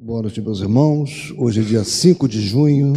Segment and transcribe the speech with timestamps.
[0.00, 1.34] Boa noite, meus irmãos.
[1.36, 2.92] Hoje é dia 5 de junho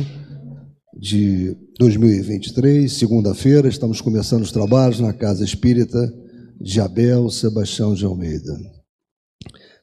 [0.94, 3.68] de 2023, segunda-feira.
[3.68, 6.14] Estamos começando os trabalhos na Casa Espírita
[6.62, 8.56] de Abel Sebastião de Almeida.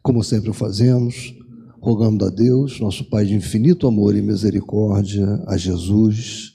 [0.00, 1.34] Como sempre o fazemos,
[1.80, 6.52] rogando a Deus, nosso Pai de infinito amor e misericórdia, a Jesus,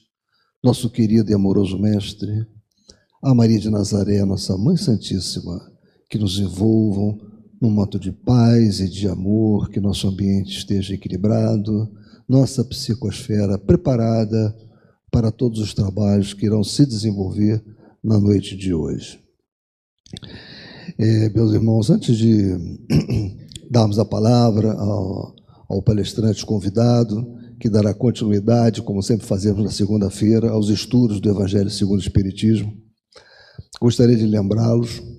[0.64, 2.48] nosso querido e amoroso Mestre,
[3.21, 5.59] a Maria de Nazaré, nossa Mãe Santíssima,
[6.09, 7.32] que nos envolvam
[7.64, 11.89] num manto de paz e de amor, que nosso ambiente esteja equilibrado,
[12.28, 14.54] nossa psicosfera preparada
[15.10, 17.64] para todos os trabalhos que irão se desenvolver
[18.04, 19.18] na noite de hoje.
[21.00, 22.51] É, meus irmãos, antes de
[23.71, 25.34] darmos a palavra ao,
[25.70, 27.25] ao palestrante convidado,
[27.61, 32.73] que dará continuidade, como sempre fazemos na segunda-feira, aos estudos do Evangelho segundo o Espiritismo,
[33.80, 35.12] gostaria de lembrá-los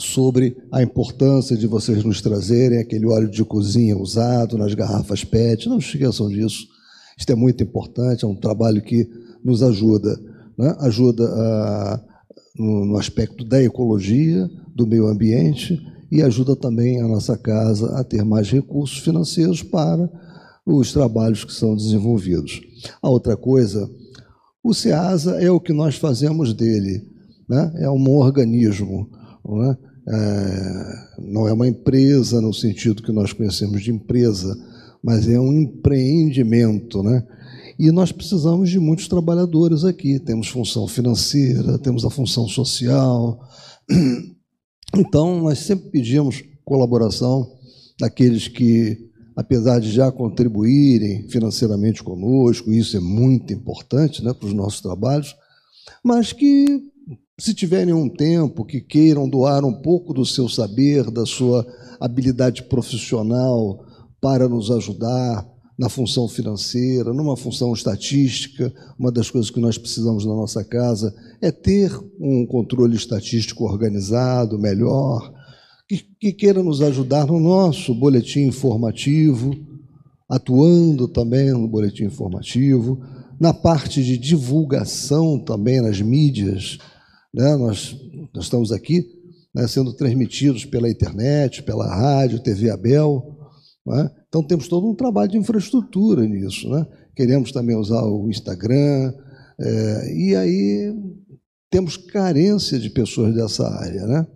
[0.00, 5.68] sobre a importância de vocês nos trazerem aquele óleo de cozinha usado nas garrafas PET.
[5.68, 6.66] Não esqueçam disso.
[7.16, 9.08] Isto é muito importante, é um trabalho que
[9.44, 10.18] nos ajuda,
[10.58, 10.74] né?
[10.80, 12.00] ajuda a,
[12.58, 15.80] no, no aspecto da ecologia, do meio ambiente
[16.10, 20.10] e ajuda também a nossa casa a ter mais recursos financeiros para
[20.66, 22.60] os trabalhos que são desenvolvidos.
[23.00, 23.88] A outra coisa,
[24.62, 27.06] o SEASA é o que nós fazemos dele,
[27.48, 27.72] né?
[27.76, 29.08] é um organismo
[29.44, 29.78] não é?
[30.06, 34.56] É, não é uma empresa no sentido que nós conhecemos de empresa,
[35.02, 37.26] mas é um empreendimento, né?
[37.78, 40.18] E nós precisamos de muitos trabalhadores aqui.
[40.20, 43.40] Temos função financeira, temos a função social.
[44.96, 47.50] Então, nós sempre pedimos colaboração
[47.98, 54.54] daqueles que, apesar de já contribuírem financeiramente conosco, isso é muito importante né, para os
[54.54, 55.34] nossos trabalhos,
[56.00, 56.92] mas que
[57.38, 61.66] se tiverem um tempo que queiram doar um pouco do seu saber, da sua
[62.00, 63.84] habilidade profissional
[64.20, 65.44] para nos ajudar
[65.76, 71.12] na função financeira, numa função estatística, uma das coisas que nós precisamos na nossa casa
[71.42, 71.90] é ter
[72.20, 75.32] um controle estatístico organizado, melhor,
[75.88, 79.52] que, que queira nos ajudar no nosso boletim informativo,
[80.28, 83.00] atuando também no boletim informativo,
[83.40, 86.78] na parte de divulgação também nas mídias
[87.34, 87.56] né?
[87.56, 87.96] Nós,
[88.32, 89.04] nós estamos aqui
[89.54, 93.36] né, sendo transmitidos pela internet, pela rádio, TV Abel.
[93.84, 94.10] Né?
[94.28, 96.68] Então temos todo um trabalho de infraestrutura nisso.
[96.70, 96.86] Né?
[97.14, 99.12] Queremos também usar o Instagram,
[99.60, 100.94] é, e aí
[101.70, 104.06] temos carência de pessoas dessa área.
[104.06, 104.26] Né?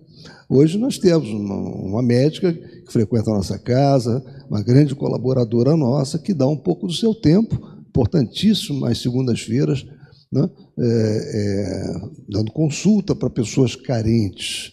[0.48, 6.18] Hoje nós temos uma, uma, médica que frequenta a nossa casa, uma grande colaboradora nossa,
[6.18, 7.56] que dá um pouco do seu tempo,
[7.88, 9.84] importantíssimo, às segundas-feiras,
[10.32, 10.48] né?
[10.80, 14.72] É, é, dando consulta para pessoas carentes,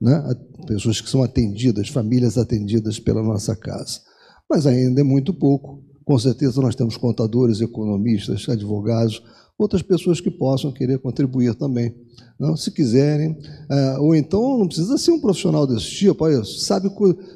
[0.00, 0.22] né?
[0.66, 4.00] pessoas que são atendidas, famílias atendidas pela nossa casa.
[4.48, 5.82] Mas ainda é muito pouco.
[6.04, 9.22] Com certeza nós temos contadores, economistas, advogados,
[9.58, 11.94] outras pessoas que possam querer contribuir também.
[12.38, 13.36] Não, se quiserem,
[13.70, 16.90] é, ou então não precisa ser um profissional desse tipo, olha, sabe,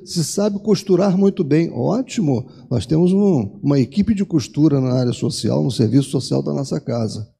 [0.05, 5.12] se sabe costurar muito bem, ótimo, nós temos um, uma equipe de costura na área
[5.12, 7.35] social, no serviço social da nossa casa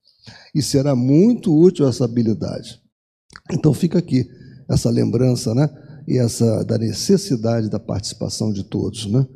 [0.57, 2.81] e será muito útil essa habilidade.
[3.53, 4.27] Então fica aqui
[4.67, 5.69] essa lembrança, né?
[6.09, 9.27] E essa da necessidade da participação de todos, né?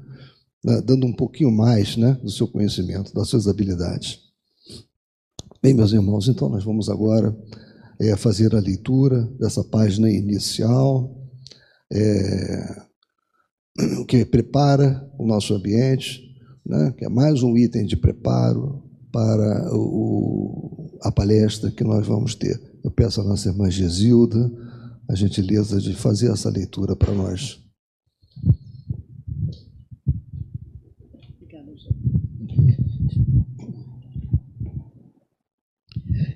[0.65, 0.81] né?
[0.81, 4.19] Dando um pouquinho mais, né, do seu conhecimento, das suas habilidades.
[5.63, 7.37] Bem, meus irmãos, então nós vamos agora
[8.01, 11.15] é, fazer a leitura dessa página inicial,
[11.93, 12.83] é,
[14.09, 16.23] que prepara o nosso ambiente,
[16.65, 22.35] né, que é mais um item de preparo para o, a palestra que nós vamos
[22.35, 22.61] ter.
[22.83, 24.51] Eu peço à nossa irmã Gesilda
[25.09, 27.59] a gentileza de fazer essa leitura para nós.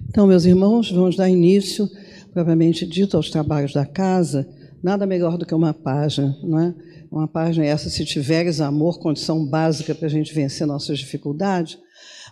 [0.08, 1.90] Então, meus irmãos, vamos dar início,
[2.32, 4.48] propriamente dito, aos trabalhos da casa.
[4.82, 6.74] Nada melhor do que uma página, não é?
[7.10, 11.78] Uma página essa, se tiveres amor, condição básica para a gente vencer nossas dificuldades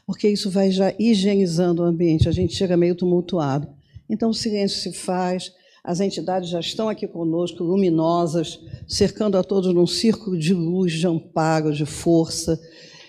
[0.06, 3.68] porque isso vai já higienizando o ambiente, a gente chega meio tumultuado.
[4.08, 5.52] Então o silêncio se faz,
[5.84, 11.06] as entidades já estão aqui conosco, luminosas, cercando a todos num círculo de luz, de
[11.06, 12.60] amparo, de força.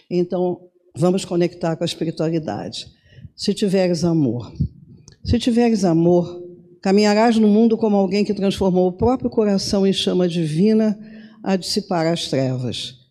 [0.10, 0.60] Então
[0.96, 2.88] vamos conectar com a espiritualidade.
[3.36, 4.52] Se tiveres amor,
[5.24, 6.42] se tiveres amor,
[6.82, 10.98] caminharás no mundo como alguém que transformou o próprio coração em chama divina
[11.44, 13.03] a dissipar as trevas.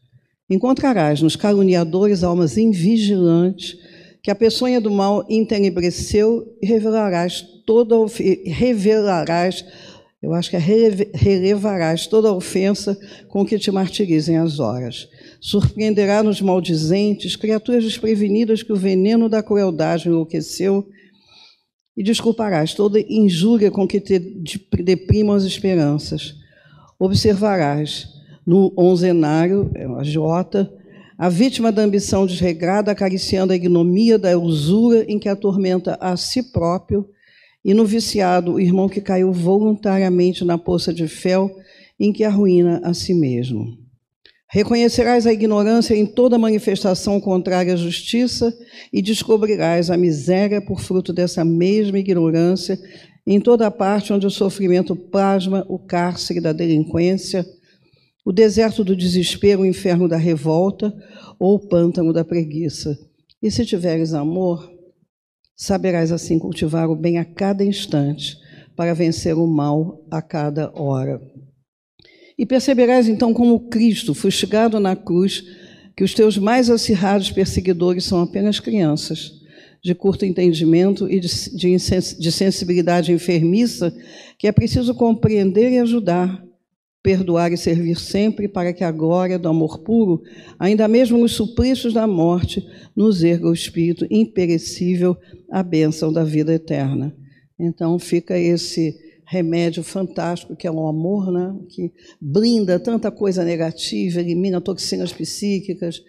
[0.52, 3.78] Encontrarás nos caluniadores almas invigilantes
[4.22, 7.96] que a peçonha do mal entenebreceu e revelarás toda
[8.44, 9.64] revelarás,
[10.20, 10.58] eu acho que é
[11.14, 12.99] relevarás toda a ofensa
[13.31, 15.08] com que te martirizem as horas.
[15.40, 20.87] surpreenderá nos maldizentes, criaturas desprevenidas que o veneno da crueldade enlouqueceu,
[21.96, 24.19] e desculparás toda injúria com que te
[24.84, 26.34] deprimam as esperanças.
[26.99, 28.12] Observarás
[28.47, 30.73] no onzenário, é a Jota,
[31.17, 36.53] a vítima da ambição desregrada acariciando a ignomia da usura em que atormenta a si
[36.53, 37.09] próprio,
[37.65, 41.50] e no viciado o irmão que caiu voluntariamente na poça de fel
[41.99, 43.79] em que arruína a si mesmo.
[44.50, 48.53] Reconhecerás a ignorância em toda manifestação contrária à justiça
[48.93, 52.79] e descobrirás a miséria por fruto dessa mesma ignorância
[53.27, 57.47] em toda a parte onde o sofrimento plasma o cárcere da delinquência,
[58.25, 60.95] o deserto do desespero, o inferno da revolta
[61.39, 62.97] ou o pântano da preguiça.
[63.43, 64.71] E se tiveres amor,
[65.57, 68.37] saberás assim cultivar o bem a cada instante,
[68.77, 71.21] para vencer o mal a cada hora.
[72.39, 75.45] E perceberás então como Cristo, fustigado na cruz,
[75.97, 79.33] que os teus mais acirrados perseguidores são apenas crianças,
[79.85, 81.77] de curto entendimento e de, de,
[82.19, 83.95] de sensibilidade enfermiça,
[84.39, 86.43] que é preciso compreender e ajudar,
[87.02, 90.22] perdoar e servir sempre, para que a glória do amor puro,
[90.58, 92.64] ainda mesmo nos suplícios da morte,
[92.94, 95.16] nos erga o espírito imperecível,
[95.50, 97.14] a bênção da vida eterna.
[97.58, 98.96] Então fica esse
[99.26, 101.54] remédio fantástico que é o amor, né?
[101.70, 101.90] que
[102.20, 106.02] blinda tanta coisa negativa, elimina toxinas psíquicas,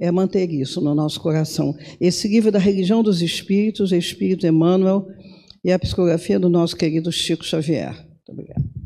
[0.00, 1.76] é manter isso no nosso coração.
[2.00, 5.06] Esse livro da Religião dos Espíritos, Espírito Emmanuel,
[5.62, 7.92] e a psicografia do nosso querido Chico Xavier.
[7.92, 8.79] Muito obrigada.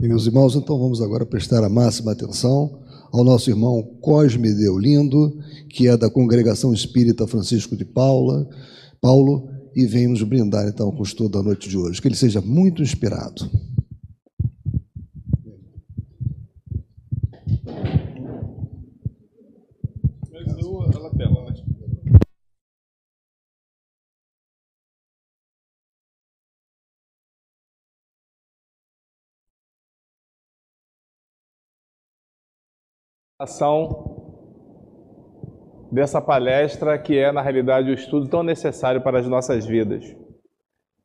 [0.00, 2.78] Meus irmãos, então vamos agora prestar a máxima atenção
[3.10, 5.36] ao nosso irmão Cosme Deolindo,
[5.68, 8.48] que é da Congregação Espírita Francisco de Paula,
[9.00, 12.00] Paulo, e vem nos brindar então com o estudo da noite de hoje.
[12.00, 13.50] Que ele seja muito inspirado.
[33.38, 34.16] Ação
[35.92, 40.16] dessa palestra que é, na realidade, o estudo tão necessário para as nossas vidas.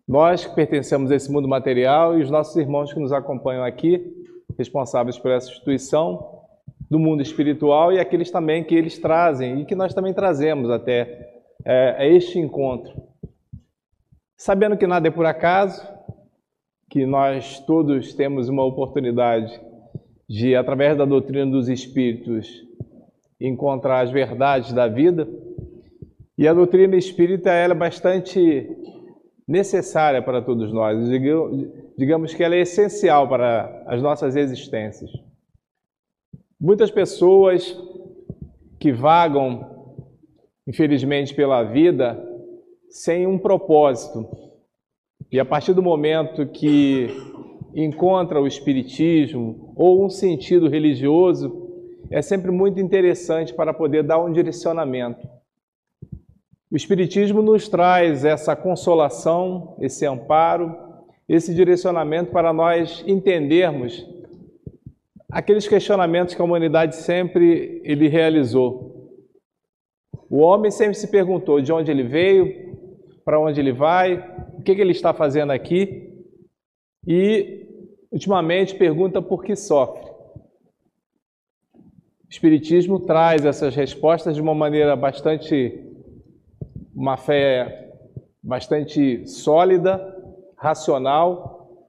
[0.07, 4.11] Nós que pertencemos a esse mundo material e os nossos irmãos que nos acompanham aqui,
[4.57, 6.41] responsáveis por essa instituição
[6.89, 11.43] do mundo espiritual e aqueles também que eles trazem e que nós também trazemos até
[11.63, 12.99] é, este encontro.
[14.35, 15.87] Sabendo que nada é por acaso,
[16.89, 19.61] que nós todos temos uma oportunidade
[20.33, 22.65] de, através da doutrina dos espíritos,
[23.39, 25.27] encontrar as verdades da vida.
[26.35, 28.67] E a doutrina espírita ela é bastante
[29.47, 30.97] necessária para todos nós.
[31.95, 35.11] Digamos que ela é essencial para as nossas existências.
[36.59, 37.79] Muitas pessoas
[38.79, 39.93] que vagam,
[40.65, 42.19] infelizmente, pela vida
[42.89, 44.27] sem um propósito.
[45.31, 47.07] E a partir do momento que
[47.75, 51.69] encontra o espiritismo ou um sentido religioso,
[52.09, 55.27] é sempre muito interessante para poder dar um direcionamento.
[56.71, 60.75] O espiritismo nos traz essa consolação, esse amparo,
[61.27, 64.05] esse direcionamento para nós entendermos
[65.31, 69.11] aqueles questionamentos que a humanidade sempre ele realizou.
[70.29, 72.75] O homem sempre se perguntou de onde ele veio,
[73.23, 74.17] para onde ele vai,
[74.57, 76.11] o que, que ele está fazendo aqui,
[77.07, 77.67] e
[78.13, 80.11] ultimamente pergunta por que sofre.
[81.73, 85.83] O Espiritismo traz essas respostas de uma maneira bastante,
[86.95, 87.91] uma fé
[88.41, 90.15] bastante sólida,
[90.55, 91.87] racional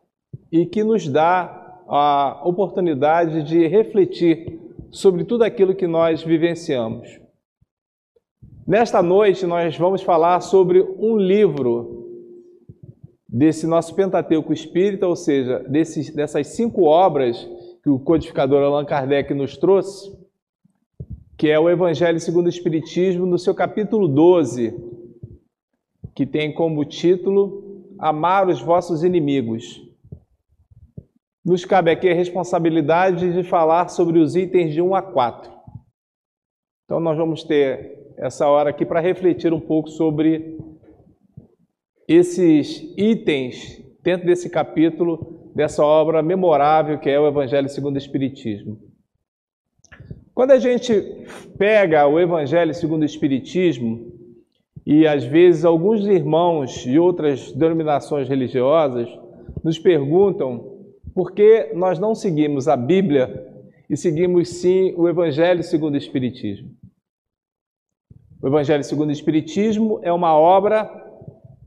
[0.50, 4.58] e que nos dá a oportunidade de refletir
[4.90, 7.20] sobre tudo aquilo que nós vivenciamos.
[8.66, 12.03] Nesta noite, nós vamos falar sobre um livro
[13.34, 17.36] desse nosso Pentateuco Espírita, ou seja, desses, dessas cinco obras
[17.82, 20.16] que o codificador Allan Kardec nos trouxe,
[21.36, 24.72] que é o Evangelho segundo o Espiritismo, no seu capítulo 12,
[26.14, 29.82] que tem como título Amar os vossos inimigos.
[31.44, 35.52] Nos cabe aqui a responsabilidade de falar sobre os itens de 1 a 4.
[36.84, 40.53] Então, nós vamos ter essa hora aqui para refletir um pouco sobre
[42.06, 48.78] esses itens dentro desse capítulo, dessa obra memorável que é o Evangelho segundo o Espiritismo.
[50.34, 50.92] Quando a gente
[51.56, 54.12] pega o Evangelho segundo o Espiritismo,
[54.87, 59.08] e às vezes alguns irmãos de outras denominações religiosas
[59.62, 60.75] nos perguntam
[61.14, 63.50] por que nós não seguimos a Bíblia
[63.88, 66.70] e seguimos sim o Evangelho segundo o Espiritismo.
[68.42, 71.03] O Evangelho segundo o Espiritismo é uma obra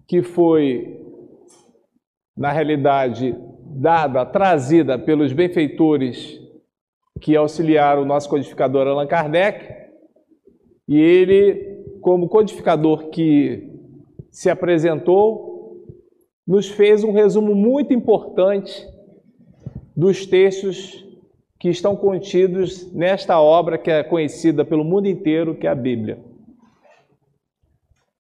[0.08, 1.06] que foi,
[2.36, 3.36] na realidade,
[3.66, 6.42] dada, trazida pelos benfeitores
[7.20, 9.76] que auxiliaram o nosso codificador Allan Kardec,
[10.88, 13.70] e ele, como codificador que
[14.32, 15.86] se apresentou,
[16.46, 18.88] nos fez um resumo muito importante
[19.96, 21.06] dos textos
[21.60, 26.20] que estão contidos nesta obra que é conhecida pelo mundo inteiro, que é a Bíblia.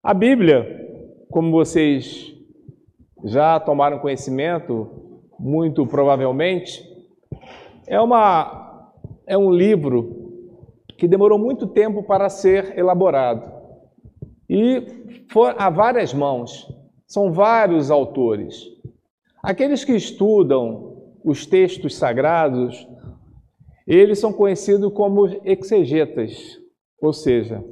[0.03, 0.86] A Bíblia,
[1.29, 2.33] como vocês
[3.23, 4.89] já tomaram conhecimento,
[5.39, 6.83] muito provavelmente,
[7.85, 8.91] é, uma,
[9.25, 10.33] é um livro
[10.97, 13.51] que demorou muito tempo para ser elaborado.
[14.49, 16.67] E for, há várias mãos,
[17.05, 18.65] são vários autores.
[19.43, 22.87] Aqueles que estudam os textos sagrados,
[23.85, 26.59] eles são conhecidos como exegetas,
[27.01, 27.63] ou seja,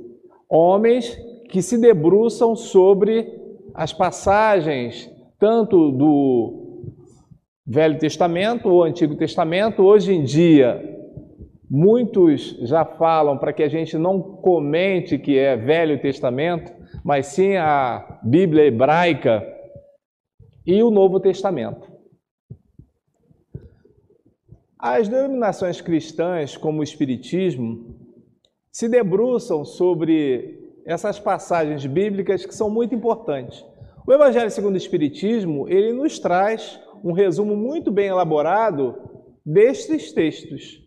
[0.49, 1.17] homens
[1.49, 3.44] que se debruçam sobre
[3.75, 6.93] as passagens tanto do
[7.67, 9.83] Velho Testamento ou Antigo Testamento.
[9.83, 10.81] Hoje em dia,
[11.69, 16.71] muitos já falam para que a gente não comente que é Velho Testamento,
[17.03, 19.45] mas sim a Bíblia hebraica
[20.65, 21.93] e o Novo Testamento.
[24.79, 27.95] As denominações cristãs, como o Espiritismo,
[28.71, 33.65] se debruçam sobre essas passagens bíblicas que são muito importantes.
[34.07, 38.95] O Evangelho segundo o Espiritismo, ele nos traz um resumo muito bem elaborado
[39.43, 40.81] destes textos.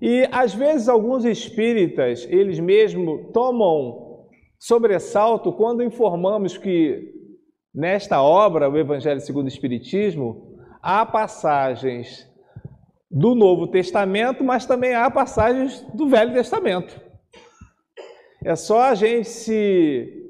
[0.00, 4.26] E às vezes alguns espíritas, eles mesmos tomam
[4.58, 7.14] sobressalto quando informamos que
[7.74, 12.30] nesta obra, o Evangelho segundo o Espiritismo, há passagens
[13.10, 17.05] do Novo Testamento, mas também há passagens do Velho Testamento.
[18.44, 20.24] É só a gente se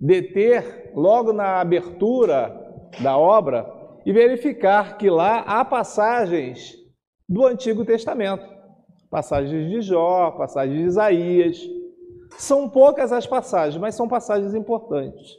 [0.00, 2.60] deter logo na abertura
[3.00, 3.70] da obra
[4.04, 6.76] e verificar que lá há passagens
[7.28, 8.44] do Antigo Testamento.
[9.08, 11.60] Passagens de Jó, passagens de Isaías.
[12.36, 15.38] São poucas as passagens, mas são passagens importantes.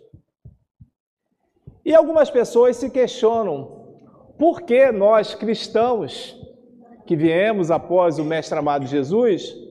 [1.86, 3.84] E algumas pessoas se questionam
[4.38, 6.39] por que nós cristãos
[7.06, 9.62] que viemos após o Mestre amado Jesus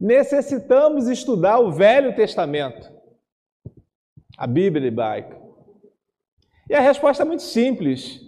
[0.00, 2.90] necessitamos estudar o Velho Testamento,
[4.36, 5.36] a Bíblia hebraica.
[6.68, 8.20] E a resposta é muito simples,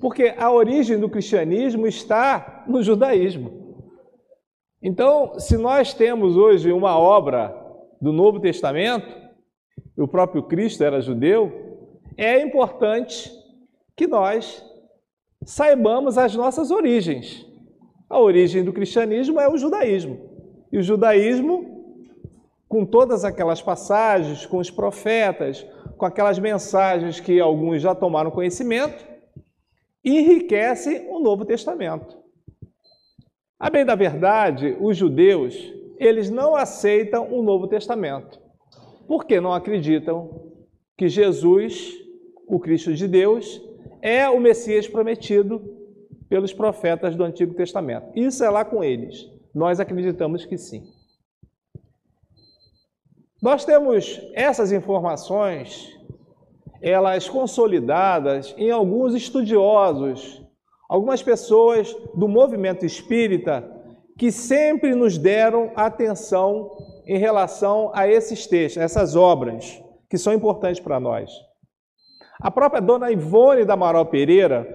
[0.00, 3.78] porque a origem do cristianismo está no judaísmo.
[4.82, 7.56] Então, se nós temos hoje uma obra
[8.00, 9.08] do Novo Testamento,
[9.96, 13.32] o próprio Cristo era judeu, é importante
[13.96, 14.62] que nós
[15.44, 17.46] saibamos as nossas origens.
[18.10, 20.33] A origem do cristianismo é o judaísmo.
[20.74, 22.04] E o judaísmo,
[22.68, 25.64] com todas aquelas passagens, com os profetas,
[25.96, 29.06] com aquelas mensagens que alguns já tomaram conhecimento,
[30.04, 32.18] enriquece o Novo Testamento.
[33.56, 35.54] A bem da verdade, os judeus,
[35.96, 38.40] eles não aceitam o Novo Testamento,
[39.06, 40.42] porque não acreditam
[40.98, 41.94] que Jesus,
[42.48, 43.62] o Cristo de Deus,
[44.02, 45.62] é o Messias prometido
[46.28, 48.10] pelos profetas do Antigo Testamento.
[48.16, 49.32] Isso é lá com eles.
[49.54, 50.92] Nós acreditamos que sim.
[53.40, 55.94] Nós temos essas informações,
[56.80, 60.42] elas consolidadas em alguns estudiosos,
[60.88, 63.70] algumas pessoas do movimento espírita
[64.18, 66.70] que sempre nos deram atenção
[67.06, 71.30] em relação a esses textos, essas obras que são importantes para nós.
[72.40, 74.66] A própria dona Ivone da Amaral Pereira,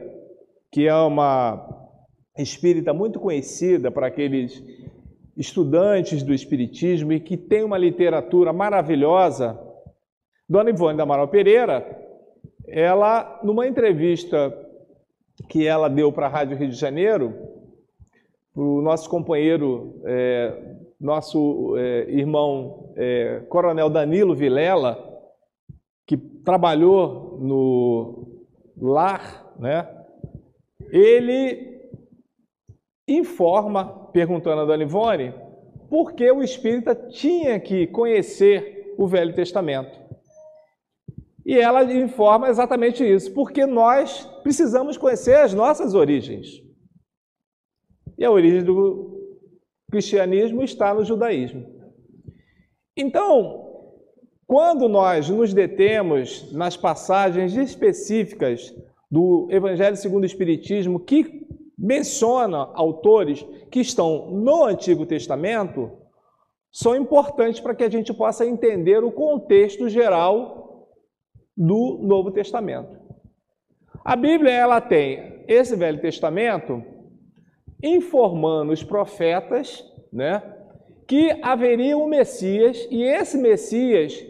[0.71, 1.68] que é uma
[2.41, 4.63] espírita muito conhecida para aqueles
[5.35, 9.59] estudantes do espiritismo e que tem uma literatura maravilhosa.
[10.47, 11.85] Dona Ivone da Amaral Pereira,
[12.67, 14.53] ela, numa entrevista
[15.47, 17.33] que ela deu para a Rádio Rio de Janeiro,
[18.53, 24.97] o nosso companheiro, é, nosso é, irmão é, Coronel Danilo Vilela,
[26.05, 28.41] que trabalhou no
[28.77, 29.87] lar, né?
[30.91, 31.78] Ele
[33.09, 35.33] informa, perguntando a Dona Ivone,
[35.89, 39.97] por que o espírita tinha que conhecer o Velho Testamento.
[41.45, 46.61] E ela informa exatamente isso, porque nós precisamos conhecer as nossas origens.
[48.17, 49.17] E a origem do
[49.89, 51.65] cristianismo está no judaísmo.
[52.95, 53.67] Então,
[54.45, 58.75] quando nós nos detemos nas passagens específicas
[59.09, 61.47] do Evangelho segundo o Espiritismo que
[61.79, 65.91] menciona autores que estão no Antigo Testamento
[66.71, 70.89] são importantes para que a gente possa entender o contexto geral
[71.55, 72.99] do Novo Testamento.
[74.03, 76.83] A Bíblia ela tem esse Velho Testamento
[77.81, 80.43] informando os profetas, né,
[81.07, 84.23] que haveria um Messias e esse Messias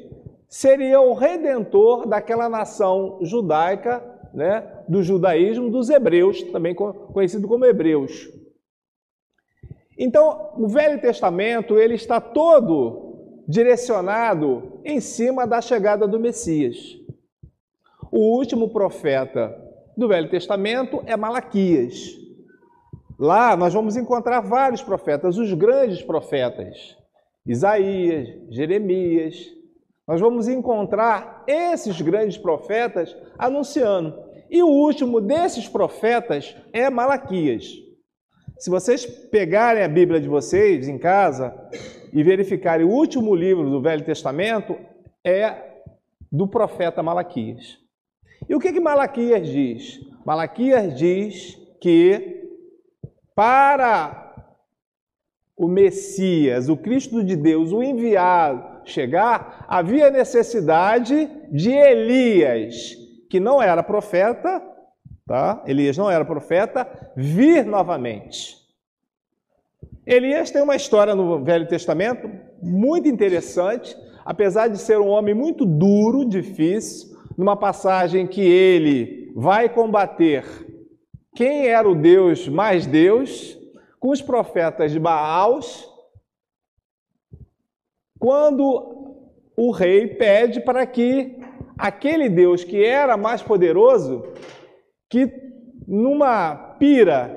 [0.48, 8.30] seria o redentor daquela nação judaica, né, do judaísmo dos hebreus, também conhecido como hebreus.
[9.98, 16.78] Então, o Velho Testamento, ele está todo direcionado em cima da chegada do Messias.
[18.12, 19.56] O último profeta
[19.98, 22.18] do Velho Testamento é Malaquias.
[23.18, 26.96] Lá nós vamos encontrar vários profetas, os grandes profetas,
[27.46, 29.59] Isaías, Jeremias.
[30.10, 34.20] Nós vamos encontrar esses grandes profetas anunciando.
[34.50, 37.72] E o último desses profetas é Malaquias.
[38.58, 41.56] Se vocês pegarem a Bíblia de vocês em casa
[42.12, 44.76] e verificarem o último livro do Velho Testamento,
[45.24, 45.84] é
[46.32, 47.78] do profeta Malaquias.
[48.50, 50.00] E o que, que Malaquias diz?
[50.26, 52.50] Malaquias diz que
[53.36, 54.34] para
[55.56, 62.96] o Messias, o Cristo de Deus, o enviado, chegar, havia necessidade de Elias,
[63.30, 64.62] que não era profeta,
[65.26, 65.64] tá?
[65.66, 68.58] Elias não era profeta, vir novamente.
[70.06, 72.30] Elias tem uma história no Velho Testamento
[72.62, 79.70] muito interessante, apesar de ser um homem muito duro, difícil, numa passagem que ele vai
[79.70, 80.44] combater
[81.36, 83.58] quem era o Deus mais Deus,
[84.00, 85.88] com os profetas de Baals,
[88.20, 89.16] quando
[89.56, 91.38] o rei pede para que
[91.78, 94.24] aquele Deus que era mais poderoso,
[95.10, 95.32] que
[95.88, 97.36] numa pira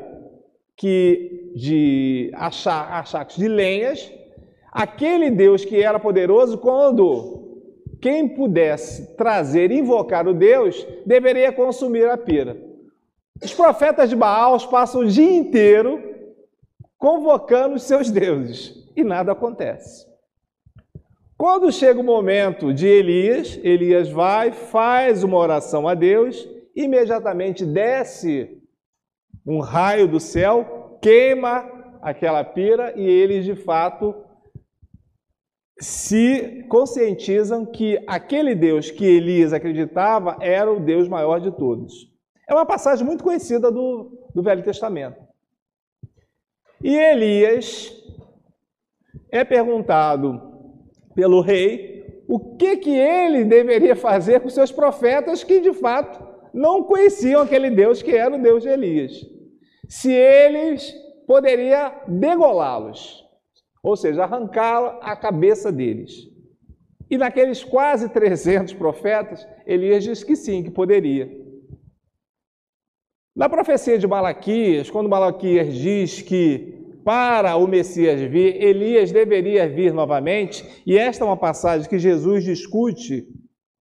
[0.76, 4.12] que de achaques de lenhas,
[4.72, 7.40] aquele Deus que era poderoso, quando
[8.00, 12.56] quem pudesse trazer, invocar o Deus, deveria consumir a pira.
[13.40, 16.02] Os profetas de Baal passam o dia inteiro
[16.98, 20.11] convocando os seus deuses e nada acontece.
[21.42, 28.62] Quando chega o momento de Elias, Elias vai, faz uma oração a Deus, imediatamente desce
[29.44, 31.68] um raio do céu, queima
[32.00, 34.14] aquela pira e eles de fato
[35.80, 42.08] se conscientizam que aquele Deus que Elias acreditava era o Deus maior de todos.
[42.48, 45.20] É uma passagem muito conhecida do, do Velho Testamento.
[46.80, 47.92] E Elias
[49.28, 50.51] é perguntado
[51.14, 56.22] pelo rei o que, que ele deveria fazer com seus profetas que de fato
[56.54, 59.26] não conheciam aquele Deus que era o Deus de Elias.
[59.88, 60.94] Se eles
[61.26, 63.22] poderia degolá-los,
[63.82, 66.28] ou seja, arrancar a cabeça deles.
[67.10, 71.30] E naqueles quase 300 profetas, Elias diz que sim, que poderia.
[73.34, 79.92] Na profecia de Malaquias, quando Malaquias diz que para o Messias vir, Elias deveria vir
[79.92, 83.26] novamente, e esta é uma passagem que Jesus discute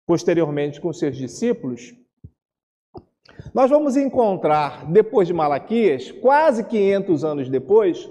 [0.06, 1.94] posteriormente com seus discípulos,
[3.54, 8.08] nós vamos encontrar, depois de Malaquias, quase 500 anos depois,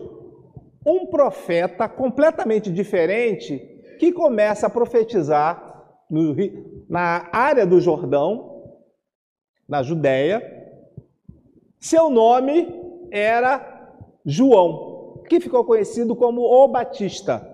[0.86, 3.58] um profeta completamente diferente
[4.00, 5.70] que começa a profetizar
[6.10, 6.36] no,
[6.90, 8.74] na área do Jordão,
[9.68, 10.42] na Judéia,
[11.80, 12.68] seu nome
[13.10, 13.90] era
[14.26, 14.91] João,
[15.32, 17.50] que ficou conhecido como o Batista.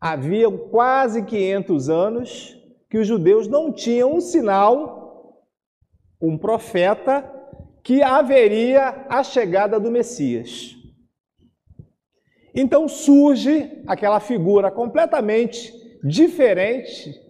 [0.00, 2.56] Havia quase 500 anos
[2.88, 5.42] que os judeus não tinham um sinal,
[6.22, 7.28] um profeta,
[7.82, 10.76] que haveria a chegada do Messias.
[12.54, 17.20] Então surge aquela figura completamente diferente,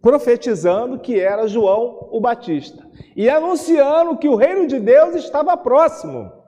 [0.00, 6.39] profetizando que era João o Batista e anunciando que o reino de Deus estava próximo,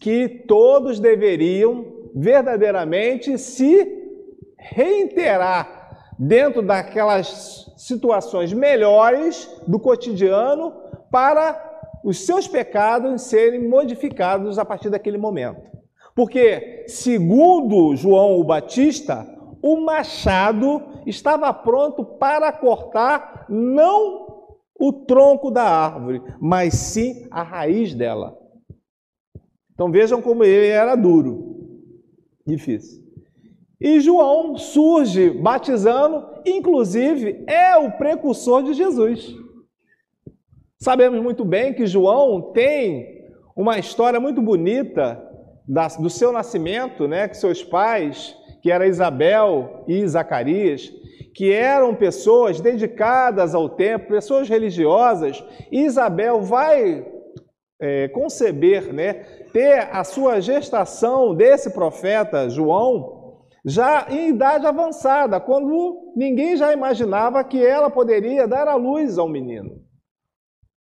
[0.00, 1.84] que todos deveriam
[2.14, 3.96] verdadeiramente se
[4.56, 10.72] reiterar dentro daquelas situações melhores do cotidiano
[11.10, 11.64] para
[12.04, 15.70] os seus pecados serem modificados a partir daquele momento.
[16.14, 19.26] Porque, segundo João o Batista,
[19.62, 24.26] o machado estava pronto para cortar não
[24.78, 28.36] o tronco da árvore, mas sim a raiz dela.
[29.78, 31.54] Então vejam como ele era duro,
[32.44, 33.00] difícil.
[33.80, 39.32] E João surge batizando, inclusive é o precursor de Jesus.
[40.80, 43.22] Sabemos muito bem que João tem
[43.54, 45.24] uma história muito bonita
[46.00, 50.92] do seu nascimento, né, com seus pais, que era Isabel e Zacarias,
[51.36, 55.40] que eram pessoas dedicadas ao templo, pessoas religiosas.
[55.70, 57.17] Isabel vai
[57.80, 59.14] é, conceber, né,
[59.52, 63.18] ter a sua gestação desse profeta João
[63.64, 69.28] já em idade avançada, quando ninguém já imaginava que ela poderia dar a luz ao
[69.28, 69.82] menino.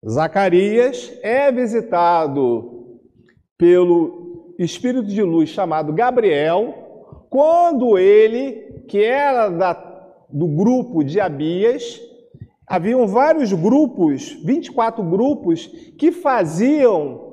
[0.07, 2.99] Zacarias é visitado
[3.57, 6.73] pelo espírito de luz chamado Gabriel,
[7.29, 9.73] quando ele, que era da,
[10.29, 11.99] do grupo de Abias,
[12.67, 17.25] haviam vários grupos, 24 grupos, que faziam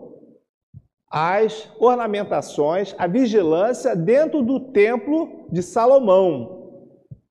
[1.10, 6.70] as ornamentações, a vigilância dentro do templo de Salomão,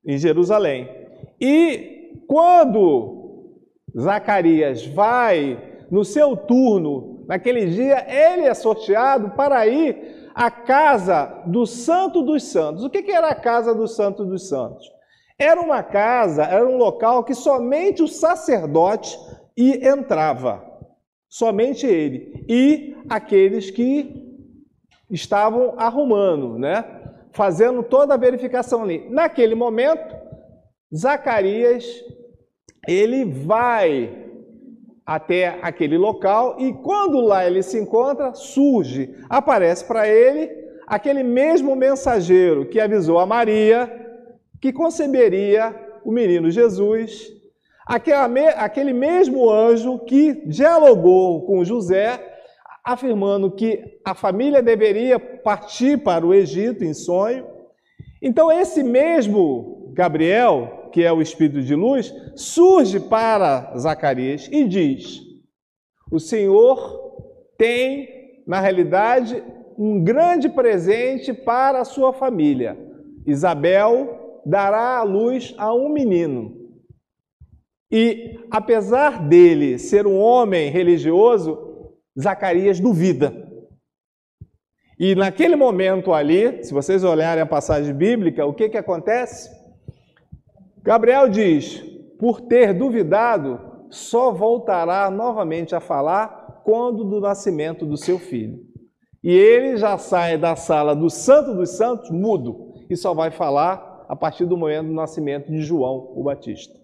[0.06, 0.88] em Jerusalém.
[1.40, 3.50] E quando
[3.98, 11.66] Zacarias vai no seu turno, naquele dia, ele é sorteado para ir à casa do
[11.66, 12.84] Santo dos Santos.
[12.84, 14.91] O que era a casa do Santo dos Santos?
[15.42, 19.18] Era uma casa, era um local que somente o sacerdote
[19.56, 20.64] entrava
[21.28, 24.38] somente ele e aqueles que
[25.10, 26.84] estavam arrumando, né?
[27.32, 29.08] Fazendo toda a verificação ali.
[29.10, 30.14] Naquele momento,
[30.94, 31.84] Zacarias
[32.86, 34.28] ele vai
[35.04, 40.52] até aquele local e quando lá ele se encontra, surge, aparece para ele
[40.86, 44.01] aquele mesmo mensageiro que avisou a Maria
[44.62, 47.32] que conceberia o menino Jesus
[47.84, 52.38] aquele mesmo anjo que dialogou com José,
[52.84, 57.44] afirmando que a família deveria partir para o Egito em sonho.
[58.22, 65.20] Então, esse mesmo Gabriel, que é o espírito de luz, surge para Zacarias e diz:
[66.10, 66.78] O Senhor
[67.58, 69.42] tem, na realidade,
[69.76, 72.78] um grande presente para a sua família.
[73.26, 76.62] Isabel dará à luz a um menino
[77.92, 83.34] e apesar dele ser um homem religioso, Zacarias duvida.
[84.98, 89.50] E naquele momento ali, se vocês olharem a passagem bíblica, o que, que acontece?
[90.82, 91.84] Gabriel diz:
[92.18, 98.58] por ter duvidado, só voltará novamente a falar quando do nascimento do seu filho.
[99.22, 103.91] E ele já sai da sala do Santo dos Santos mudo e só vai falar
[104.12, 106.78] a partir do momento do nascimento de João o Batista.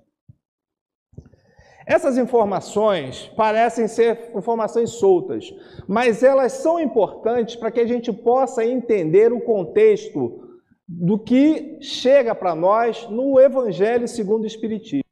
[1.87, 5.55] Essas informações parecem ser informações soltas,
[5.87, 10.41] mas elas são importantes para que a gente possa entender o contexto
[10.89, 15.08] do que chega para nós no Evangelho segundo o Espiritismo.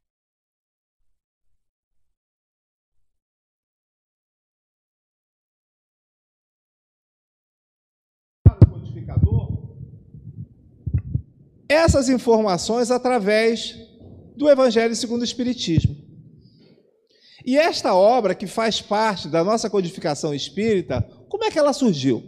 [11.86, 13.76] Essas informações através
[14.36, 15.96] do Evangelho segundo o Espiritismo.
[17.44, 22.24] E esta obra, que faz parte da nossa codificação espírita, como é que ela surgiu?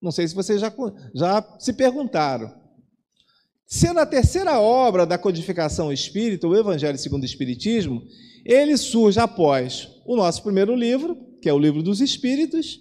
[0.00, 0.72] Não sei se vocês já,
[1.12, 2.54] já se perguntaram.
[3.66, 8.04] Sendo a terceira obra da codificação espírita, o Evangelho segundo o Espiritismo,
[8.44, 12.78] ele surge após o nosso primeiro livro, que é o Livro dos Espíritos,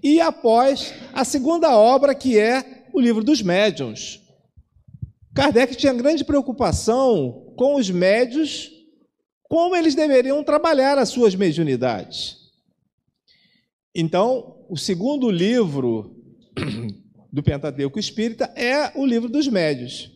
[0.00, 4.29] e após a segunda obra, que é o Livro dos Médiuns.
[5.40, 8.70] Kardec tinha grande preocupação com os médios
[9.44, 12.36] como eles deveriam trabalhar as suas mediunidades.
[13.94, 16.14] Então, o segundo livro
[17.32, 20.12] do Pentateuco Espírita é o livro dos médios,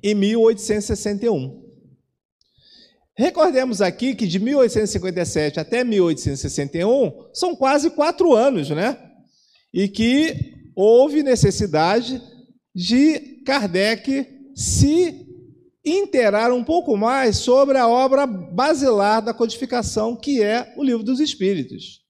[0.00, 1.60] em 1861.
[3.16, 8.96] Recordemos aqui que de 1857 até 1861 são quase quatro anos, né?
[9.74, 12.22] E que houve necessidade
[12.72, 15.26] de Kardec se
[15.82, 21.18] interar um pouco mais sobre a obra basilar da codificação, que é o Livro dos
[21.18, 22.02] Espíritos.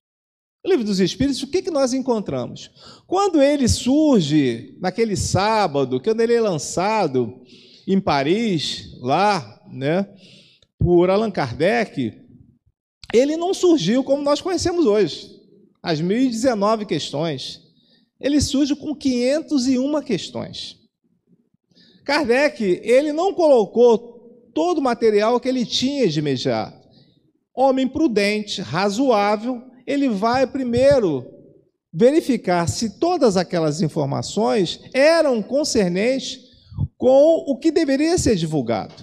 [0.66, 2.72] O Livro dos Espíritos, o que, que nós encontramos?
[3.06, 7.40] Quando ele surge naquele sábado, quando ele é lançado
[7.86, 10.08] em Paris, lá, né,
[10.76, 12.20] por Allan Kardec,
[13.14, 15.40] ele não surgiu como nós conhecemos hoje,
[15.80, 17.62] as 1019 questões.
[18.20, 20.77] Ele surge com 501 questões.
[22.08, 26.88] Kardec, ele não colocou todo o material que ele tinha de imediato.
[27.54, 31.26] Homem prudente, razoável, ele vai primeiro
[31.92, 36.40] verificar se todas aquelas informações eram concernentes
[36.96, 38.94] com o que deveria ser divulgado.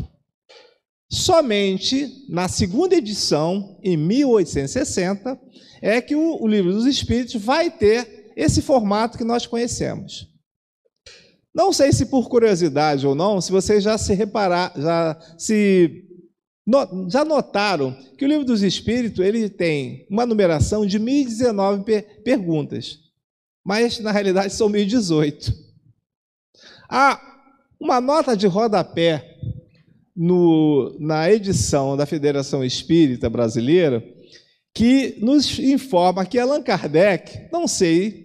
[1.08, 5.40] Somente na segunda edição, em 1860,
[5.80, 10.34] é que o, o Livro dos Espíritos vai ter esse formato que nós conhecemos.
[11.56, 16.04] Não sei se por curiosidade ou não, se vocês já se reparar, já se
[17.08, 23.00] já notaram que o Livro dos Espíritos ele tem uma numeração de 1019 per perguntas,
[23.64, 25.54] mas na realidade são 1018.
[26.90, 27.22] Há
[27.80, 29.38] uma nota de rodapé
[30.14, 34.04] no, na edição da Federação Espírita Brasileira
[34.74, 38.25] que nos informa que Allan Kardec, não sei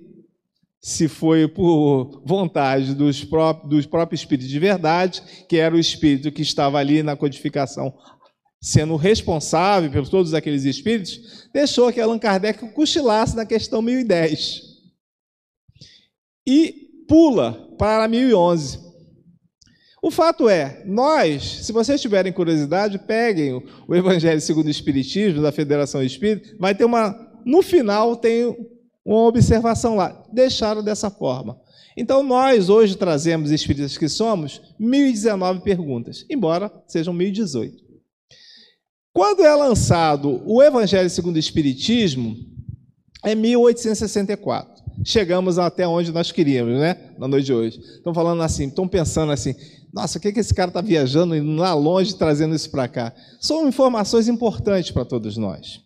[0.81, 6.33] se foi por vontade dos próprios, dos próprios espíritos de verdade, que era o espírito
[6.33, 7.93] que estava ali na codificação,
[8.63, 14.63] sendo responsável por todos aqueles espíritos, deixou que Allan Kardec cochilasse na questão 1010.
[16.47, 18.91] E pula para 1011.
[20.03, 25.53] O fato é, nós, se vocês tiverem curiosidade, peguem o Evangelho segundo o Espiritismo, da
[25.53, 27.15] Federação Espírita, vai ter uma.
[27.45, 28.57] No final tem
[29.05, 30.25] uma observação lá.
[30.33, 31.59] Deixaram dessa forma.
[31.97, 37.77] Então, nós hoje trazemos, espíritas que somos, 1019 perguntas, embora sejam 1018.
[39.13, 42.37] Quando é lançado o Evangelho segundo o Espiritismo,
[43.25, 44.81] é 1864.
[45.05, 47.15] Chegamos até onde nós queríamos, né?
[47.19, 47.81] Na noite de hoje.
[47.81, 49.55] Estão falando assim, estão pensando assim,
[49.93, 53.13] nossa, o que, que esse cara está viajando lá longe trazendo isso para cá?
[53.41, 55.81] São informações importantes para todos nós.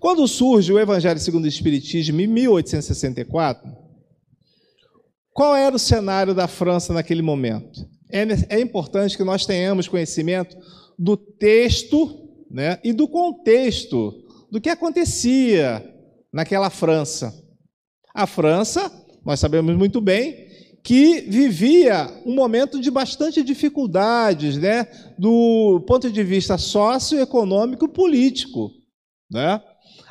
[0.00, 3.76] Quando surge o Evangelho segundo o Espiritismo em 1864,
[5.32, 7.88] qual era o cenário da França naquele momento?
[8.10, 10.56] É, é importante que nós tenhamos conhecimento
[10.98, 14.12] do texto né, e do contexto
[14.50, 15.84] do que acontecia
[16.32, 17.34] naquela França.
[18.14, 18.90] A França,
[19.24, 20.48] nós sabemos muito bem,
[20.82, 24.86] que vivia um momento de bastante dificuldades, né,
[25.18, 28.70] do ponto de vista socioeconômico e político,
[29.30, 29.60] né?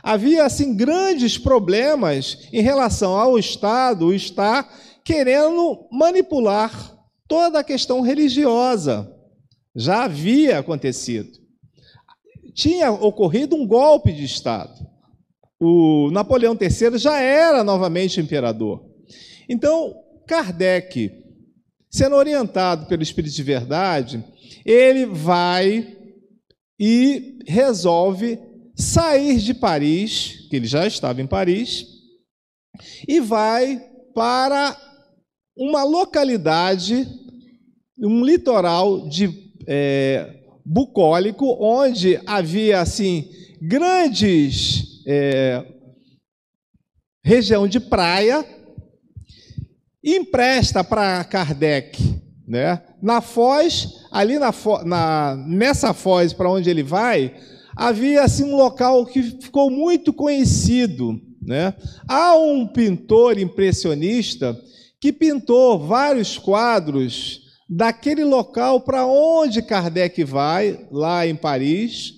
[0.08, 4.66] Havia assim grandes problemas em relação ao Estado, estar
[5.04, 9.14] querendo manipular toda a questão religiosa.
[9.76, 11.38] Já havia acontecido.
[12.54, 14.80] Tinha ocorrido um golpe de Estado.
[15.60, 18.86] O Napoleão III já era novamente imperador.
[19.50, 19.94] Então,
[20.26, 21.12] Kardec,
[21.92, 24.24] sendo orientado pelo Espírito de Verdade,
[24.64, 25.98] ele vai
[26.80, 28.47] e resolve
[28.78, 31.86] sair de Paris, que ele já estava em Paris,
[33.08, 33.82] e vai
[34.14, 34.78] para
[35.58, 37.08] uma localidade,
[37.98, 45.66] um litoral de é, bucólico, onde havia assim grandes é,
[47.24, 48.46] região de praia
[50.04, 52.82] empresta para Kardec, né?
[53.02, 54.54] Na Foz, ali na,
[54.86, 57.36] na nessa Foz para onde ele vai,
[57.78, 61.74] havia assim um local que ficou muito conhecido, né?
[62.08, 64.60] Há um pintor impressionista
[65.00, 72.14] que pintou vários quadros daquele local para onde Kardec vai, lá em Paris,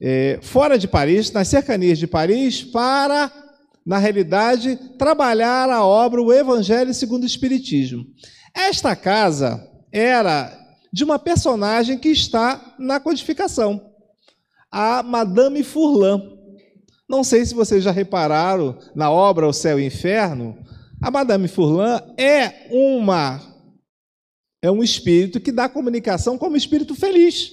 [0.00, 3.32] é, fora de Paris, nas cercanias de Paris, para
[3.88, 8.04] na realidade, trabalhar a obra O Evangelho segundo o Espiritismo.
[8.54, 10.54] Esta casa era
[10.92, 13.87] de uma personagem que está na codificação,
[14.70, 16.22] a Madame Furlan.
[17.08, 20.58] Não sei se vocês já repararam na obra O Céu e o Inferno,
[21.00, 23.40] a Madame Furlan é uma
[24.60, 27.52] é um espírito que dá comunicação como espírito feliz.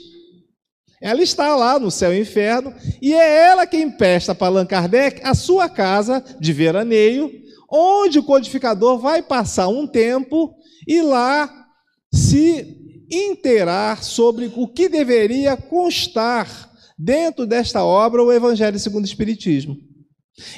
[1.00, 5.22] Ela está lá no céu e inferno e é ela quem empresta para Allan Kardec
[5.24, 7.32] a sua casa de veraneio,
[7.70, 10.56] onde o codificador vai passar um tempo
[10.88, 11.68] e lá
[12.12, 12.76] se
[13.12, 19.78] inteirar sobre o que deveria constar dentro desta obra, o Evangelho segundo o Espiritismo.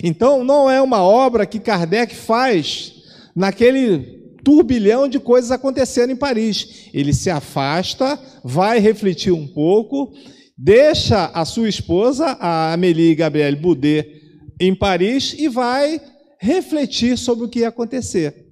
[0.03, 2.93] Então, não é uma obra que Kardec faz
[3.35, 6.89] naquele turbilhão de coisas acontecendo em Paris.
[6.93, 10.13] Ele se afasta, vai refletir um pouco,
[10.57, 14.21] deixa a sua esposa, a Amélie Gabrielle Boudet,
[14.59, 16.01] em Paris e vai
[16.39, 18.47] refletir sobre o que ia acontecer.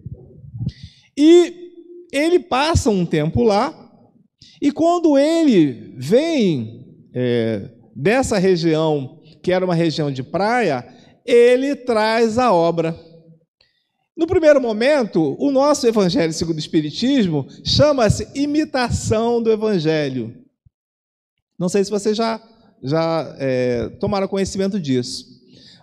[1.17, 1.71] E
[2.11, 3.73] ele passa um tempo lá,
[4.61, 10.85] e quando ele vem é, dessa região, que era uma região de praia,
[11.25, 12.99] ele traz a obra.
[14.15, 20.33] No primeiro momento, o nosso Evangelho segundo o Espiritismo chama-se imitação do Evangelho.
[21.57, 22.41] Não sei se vocês já,
[22.83, 25.25] já é, tomaram conhecimento disso.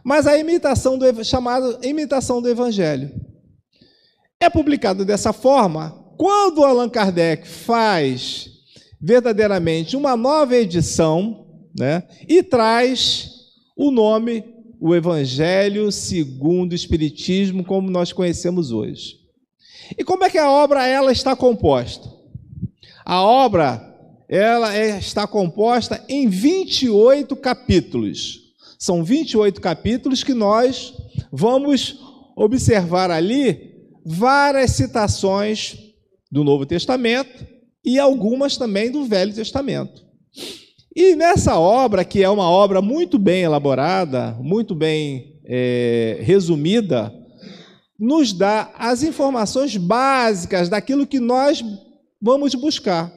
[0.04, 3.10] Mas a imitação do chamada imitação do Evangelho
[4.40, 8.50] é publicado dessa forma quando Allan Kardec faz
[9.00, 11.41] verdadeiramente uma nova edição,
[11.78, 12.02] né?
[12.28, 13.30] E traz
[13.76, 14.44] o nome,
[14.80, 19.20] o Evangelho segundo o Espiritismo, como nós conhecemos hoje.
[19.98, 22.10] E como é que a obra ela está composta?
[23.04, 23.92] A obra
[24.28, 28.40] ela é, está composta em 28 capítulos.
[28.78, 30.94] São 28 capítulos que nós
[31.30, 31.98] vamos
[32.34, 33.72] observar ali
[34.04, 35.76] várias citações
[36.30, 37.46] do Novo Testamento
[37.84, 40.02] e algumas também do Velho Testamento.
[40.94, 47.12] E nessa obra, que é uma obra muito bem elaborada, muito bem é, resumida,
[47.98, 51.64] nos dá as informações básicas daquilo que nós
[52.20, 53.12] vamos buscar.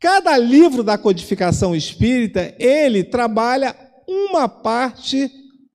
[0.00, 3.74] Cada livro da codificação espírita, ele trabalha
[4.06, 5.30] uma parte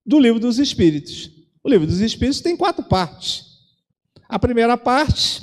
[0.06, 1.32] do livro dos espíritos.
[1.64, 3.46] O livro dos espíritos tem quatro partes.
[4.30, 5.42] A primeira parte,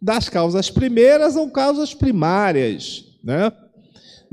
[0.00, 3.52] das causas primeiras ou causas primárias, né?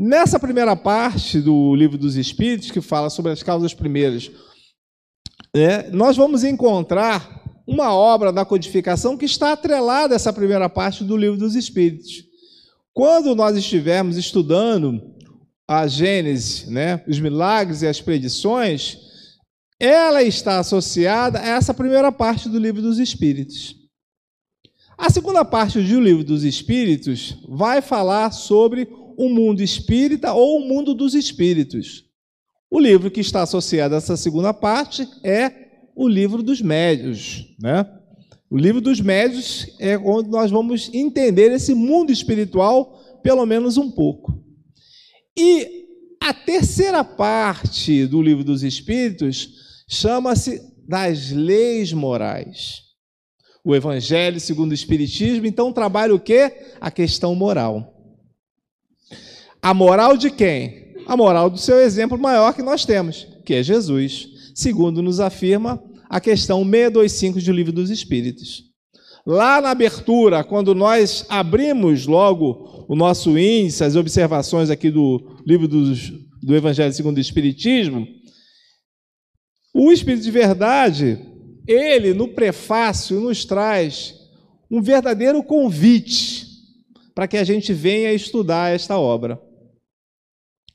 [0.02, 4.32] Nessa primeira parte do livro dos espíritos, que fala sobre as causas primeiras,
[5.54, 11.04] é, nós vamos encontrar uma obra da codificação que está atrelada a essa primeira parte
[11.04, 12.24] do livro dos espíritos.
[12.94, 15.02] Quando nós estivermos estudando
[15.68, 18.98] a Gênesis, né, os milagres e as predições,
[19.78, 23.76] ela está associada a essa primeira parte do livro dos Espíritos.
[24.98, 28.88] A segunda parte do livro dos Espíritos vai falar sobre
[29.20, 32.06] o mundo espírita ou o mundo dos espíritos.
[32.72, 35.52] O livro que está associado a essa segunda parte é
[35.94, 37.86] o livro dos médios, né?
[38.50, 43.92] O livro dos médios é onde nós vamos entender esse mundo espiritual, pelo menos um
[43.92, 44.42] pouco.
[45.38, 45.68] E
[46.22, 49.50] a terceira parte do livro dos Espíritos
[49.86, 52.84] chama-se das leis morais.
[53.66, 56.54] O Evangelho segundo o Espiritismo, então, trabalha o quê?
[56.80, 57.99] A questão moral.
[59.62, 60.96] A moral de quem?
[61.06, 65.82] A moral do seu exemplo maior que nós temos, que é Jesus, segundo nos afirma
[66.10, 68.64] a questão 625 do Livro dos Espíritos.
[69.26, 75.68] Lá na abertura, quando nós abrimos logo o nosso índice, as observações aqui do livro
[75.68, 76.10] dos,
[76.42, 78.08] do Evangelho segundo o Espiritismo,
[79.74, 81.20] o Espírito de Verdade,
[81.68, 84.16] ele no prefácio nos traz
[84.72, 86.48] um verdadeiro convite
[87.14, 89.49] para que a gente venha estudar esta obra.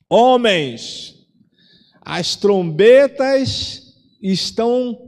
[0.09, 1.15] Homens,
[2.01, 4.99] as trombetas estão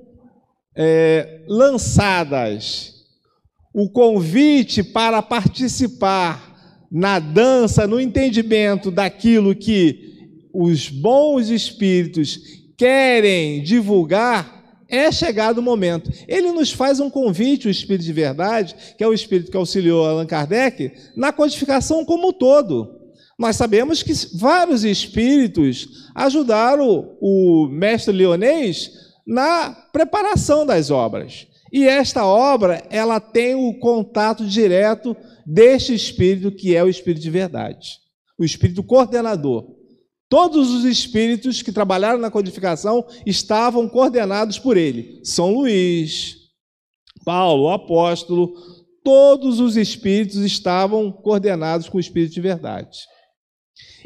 [0.74, 2.94] é, lançadas.
[3.72, 10.14] O convite para participar na dança, no entendimento daquilo que
[10.52, 12.40] os bons espíritos
[12.76, 14.56] querem divulgar,
[14.88, 16.10] é chegado o momento.
[16.28, 20.06] Ele nos faz um convite, o Espírito de Verdade, que é o Espírito que auxiliou
[20.06, 22.95] Allan Kardec, na codificação como um todo.
[23.38, 28.90] Nós sabemos que vários espíritos ajudaram o mestre leonês
[29.26, 31.46] na preparação das obras.
[31.72, 37.30] E esta obra, ela tem o contato direto deste espírito que é o espírito de
[37.30, 37.98] verdade,
[38.38, 39.76] o espírito coordenador.
[40.28, 45.20] Todos os espíritos que trabalharam na codificação estavam coordenados por ele.
[45.22, 46.36] São Luís,
[47.24, 48.54] Paulo, o apóstolo,
[49.04, 52.98] todos os espíritos estavam coordenados com o espírito de verdade.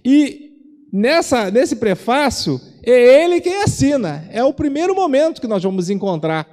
[0.04, 0.50] E
[0.92, 4.26] nessa, nesse prefácio, é ele quem assina.
[4.30, 6.46] É o primeiro momento que nós vamos encontrar.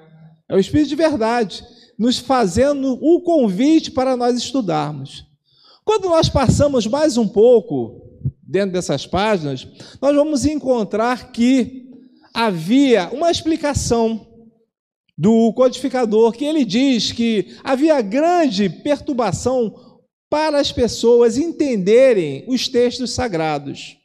[0.50, 1.64] É o espírito de verdade,
[1.98, 5.26] nos fazendo o convite para nós estudarmos.
[5.84, 8.02] Quando nós passamos mais um pouco
[8.42, 9.68] dentro dessas páginas,
[10.02, 11.88] nós vamos encontrar que
[12.34, 14.28] havia uma explicação
[15.18, 19.87] do codificador, que ele diz que havia grande perturbação
[20.30, 23.98] para as pessoas entenderem os textos sagrados.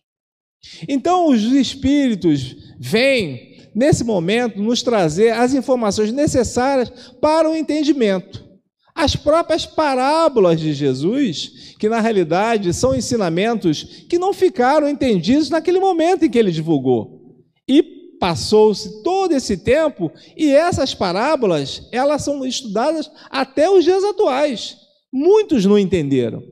[0.88, 8.52] Então, os espíritos vêm, nesse momento, nos trazer as informações necessárias para o entendimento.
[8.94, 15.80] As próprias parábolas de Jesus, que na realidade são ensinamentos que não ficaram entendidos naquele
[15.80, 17.22] momento em que ele divulgou.
[17.66, 17.82] E
[18.20, 24.81] passou-se todo esse tempo e essas parábolas, elas são estudadas até os dias atuais.
[25.12, 26.42] Muitos não entenderam.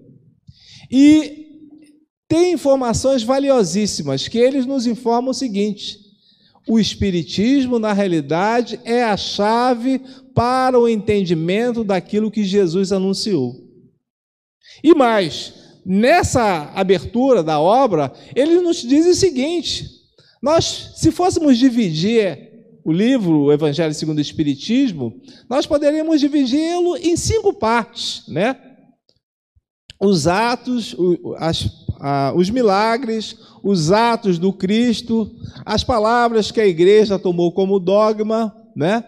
[0.90, 1.46] E
[2.28, 5.98] tem informações valiosíssimas que eles nos informam o seguinte:
[6.68, 10.00] o Espiritismo, na realidade, é a chave
[10.34, 13.56] para o entendimento daquilo que Jesus anunciou.
[14.84, 15.54] E mais,
[15.84, 19.88] nessa abertura da obra, ele nos diz o seguinte:
[20.42, 22.49] nós, se fôssemos dividir
[22.90, 28.56] o livro o Evangelho segundo o Espiritismo, nós poderíamos dividi-lo em cinco partes, né?
[30.00, 30.96] Os atos,
[31.38, 31.68] as,
[32.00, 35.30] ah, os milagres, os atos do Cristo,
[35.64, 39.04] as palavras que a igreja tomou como dogma, né?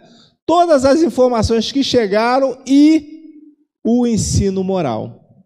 [0.46, 3.48] todas as informações que chegaram e
[3.82, 5.42] o ensino moral.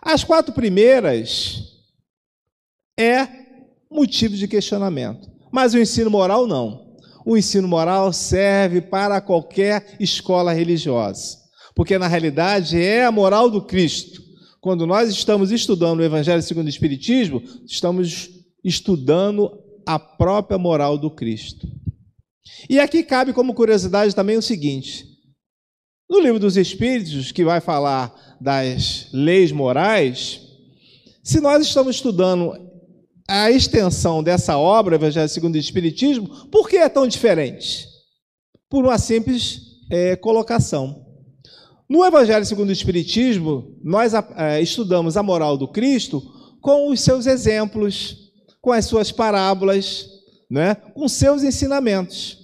[0.00, 1.64] As quatro primeiras
[2.96, 3.26] é
[3.90, 6.89] motivo de questionamento, mas o ensino moral não.
[7.24, 11.38] O ensino moral serve para qualquer escola religiosa,
[11.74, 14.22] porque na realidade é a moral do Cristo.
[14.60, 18.30] Quando nós estamos estudando o Evangelho segundo o Espiritismo, estamos
[18.64, 19.50] estudando
[19.86, 21.66] a própria moral do Cristo.
[22.68, 25.06] E aqui cabe como curiosidade também o seguinte:
[26.08, 30.40] no livro dos Espíritos, que vai falar das leis morais,
[31.22, 32.69] se nós estamos estudando
[33.30, 37.86] a extensão dessa obra, Evangelho segundo o Espiritismo, por que é tão diferente?
[38.68, 41.06] Por uma simples é, colocação.
[41.88, 46.20] No Evangelho segundo o Espiritismo, nós é, estudamos a moral do Cristo
[46.60, 50.08] com os seus exemplos, com as suas parábolas,
[50.50, 52.36] né, com seus ensinamentos.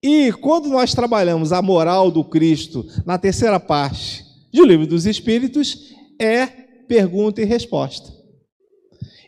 [0.00, 5.92] E quando nós trabalhamos a moral do Cristo na terceira parte do Livro dos Espíritos,
[6.16, 8.19] é pergunta e resposta.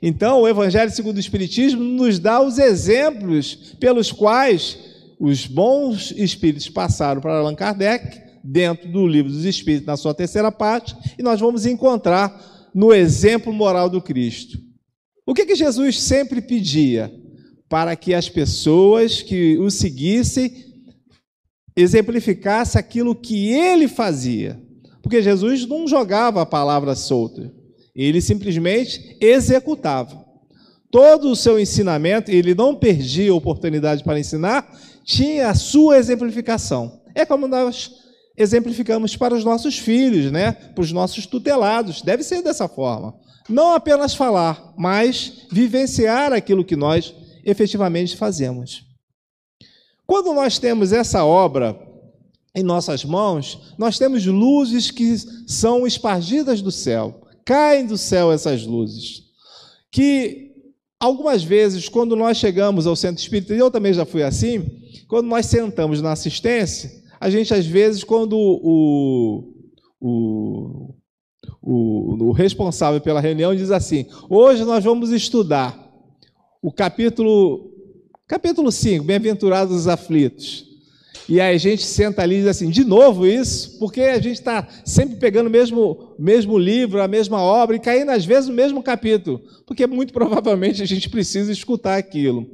[0.02, 4.76] Então, o Evangelho segundo o Espiritismo nos dá os exemplos pelos quais
[5.20, 10.50] os bons espíritos passaram para Allan Kardec, dentro do Livro dos Espíritos, na sua terceira
[10.50, 14.58] parte, e nós vamos encontrar no exemplo moral do Cristo.
[15.24, 17.22] O que, que Jesus sempre pedia?
[17.72, 20.52] para que as pessoas que o seguissem
[21.74, 24.60] exemplificasse aquilo que ele fazia.
[25.00, 27.50] Porque Jesus não jogava a palavra solta,
[27.94, 30.24] ele simplesmente executava.
[30.90, 37.00] Todo o seu ensinamento, ele não perdia oportunidade para ensinar, tinha a sua exemplificação.
[37.14, 37.90] É como nós
[38.36, 40.52] exemplificamos para os nossos filhos, né?
[40.52, 42.02] para os nossos tutelados.
[42.02, 43.14] Deve ser dessa forma.
[43.48, 47.14] Não apenas falar, mas vivenciar aquilo que nós
[47.44, 48.84] efetivamente fazemos.
[50.06, 51.78] Quando nós temos essa obra
[52.54, 55.16] em nossas mãos, nós temos luzes que
[55.46, 59.24] são espargidas do céu, caem do céu essas luzes,
[59.90, 60.52] que
[60.98, 65.26] algumas vezes, quando nós chegamos ao centro espírita, e eu também já fui assim, quando
[65.26, 69.54] nós sentamos na assistência, a gente às vezes, quando o,
[70.00, 70.94] o,
[71.60, 75.78] o, o responsável pela reunião diz assim: hoje nós vamos estudar
[76.60, 77.70] o capítulo,
[78.26, 80.71] capítulo 5, Bem-aventurados os aflitos.
[81.28, 83.78] E aí a gente senta ali e diz assim, de novo isso?
[83.78, 88.10] Porque a gente está sempre pegando o mesmo, mesmo livro, a mesma obra, e caindo
[88.10, 92.46] às vezes no mesmo capítulo, porque muito provavelmente a gente precisa escutar aquilo.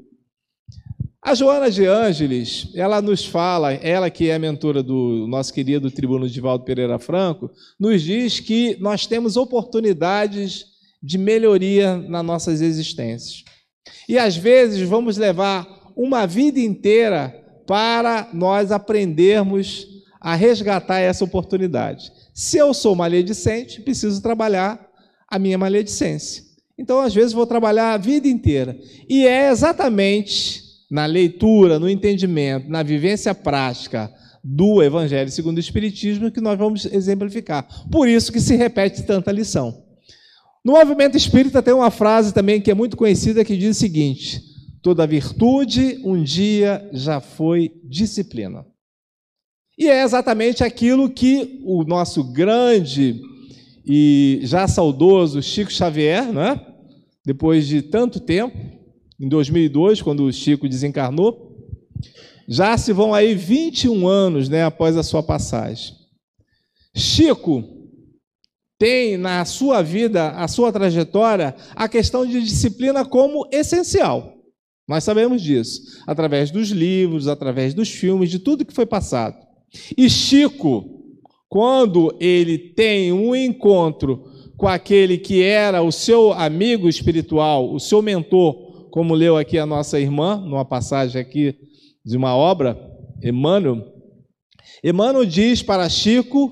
[1.21, 6.29] A Joana de Ângeles, ela nos fala, ela que é mentora do nosso querido tribuno
[6.29, 10.65] Divaldo Pereira Franco, nos diz que nós temos oportunidades
[11.03, 13.45] de melhoria nas nossas existências.
[14.09, 15.67] E às vezes vamos levar
[15.97, 17.35] uma vida inteira
[17.69, 19.87] para nós aprendermos
[20.19, 22.11] a resgatar essa oportunidade.
[22.33, 24.89] Se eu sou maledicente, preciso trabalhar
[25.31, 26.43] a minha maledicência.
[26.79, 28.75] Então, às vezes, vou trabalhar a vida inteira.
[29.07, 34.11] E é exatamente na leitura, no entendimento, na vivência prática
[34.43, 37.69] do Evangelho segundo o Espiritismo que nós vamos exemplificar.
[37.91, 39.85] Por isso que se repete tanta lição.
[40.65, 44.43] No movimento espírita tem uma frase também que é muito conhecida que diz o seguinte:
[44.83, 48.65] toda virtude um dia já foi disciplina.
[49.79, 53.21] E é exatamente aquilo que o nosso grande
[53.87, 56.61] e já saudoso Chico Xavier, né?
[57.25, 58.57] depois de tanto tempo,
[59.21, 61.57] em 2002, quando o Chico desencarnou,
[62.49, 65.95] já se vão aí 21 anos né, após a sua passagem.
[66.97, 67.63] Chico
[68.79, 74.38] tem na sua vida, a sua trajetória, a questão de disciplina como essencial.
[74.89, 79.37] Nós sabemos disso, através dos livros, através dos filmes, de tudo que foi passado.
[79.95, 81.05] E Chico,
[81.47, 84.25] quando ele tem um encontro
[84.57, 89.67] com aquele que era o seu amigo espiritual, o seu mentor, como leu aqui a
[89.67, 91.55] nossa irmã, numa passagem aqui
[92.03, 92.77] de uma obra,
[93.23, 93.93] Emmanuel,
[94.83, 96.51] Emmanuel diz para Chico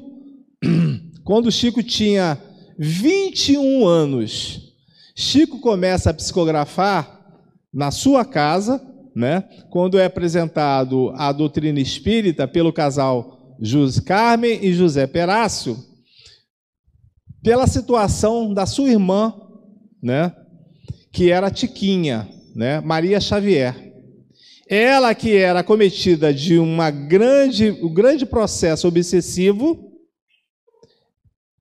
[1.25, 2.39] quando Chico tinha
[2.79, 4.75] 21 anos,
[5.15, 7.16] Chico começa a psicografar
[7.77, 8.81] na sua casa,
[9.15, 9.45] né?
[9.69, 15.77] Quando é apresentado a doutrina espírita pelo casal José Carmen e José Perácio,
[17.43, 19.35] pela situação da sua irmã,
[20.03, 20.35] né?
[21.13, 22.81] Que era Tiquinha, né?
[22.81, 23.93] Maria Xavier.
[24.67, 29.93] Ela que era cometida de uma grande, um grande processo obsessivo,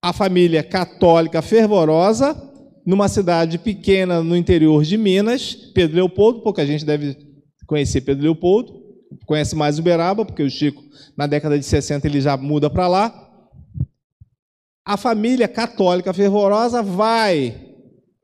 [0.01, 2.55] a família católica fervorosa
[2.86, 7.17] numa cidade pequena no interior de Minas, Pedro Leopoldo, pouca gente deve
[7.65, 8.83] conhecer Pedro Leopoldo,
[9.25, 10.83] conhece mais Uberaba, porque o Chico,
[11.17, 13.21] na década de 60, ele já muda para lá.
[14.86, 17.59] A família católica fervorosa vai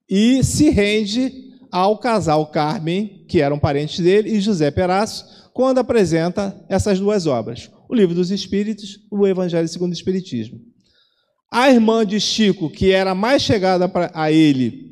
[0.08, 6.64] e se rende ao casal Carmen, que eram parentes dele, e José Perazzo, quando apresenta
[6.70, 10.60] essas duas obras, o Livro dos Espíritos o Evangelho segundo o Espiritismo.
[11.54, 14.90] A irmã de Chico, que era mais chegada a ele,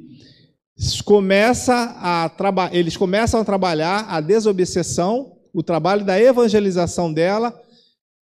[1.05, 7.57] começa a eles começam a trabalhar a desobsessão, o trabalho da evangelização dela.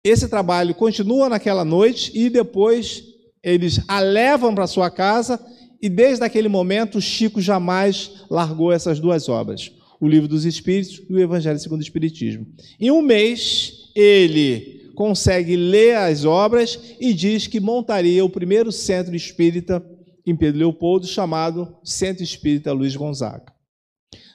[0.03, 3.03] Esse trabalho continua naquela noite e depois
[3.43, 5.39] eles a levam para sua casa
[5.79, 9.71] e desde aquele momento Chico jamais largou essas duas obras,
[10.01, 12.47] o Livro dos Espíritos e o Evangelho segundo o Espiritismo.
[12.79, 19.15] Em um mês ele consegue ler as obras e diz que montaria o primeiro centro
[19.15, 19.83] espírita
[20.25, 23.51] em Pedro Leopoldo, chamado Centro Espírita Luiz Gonzaga.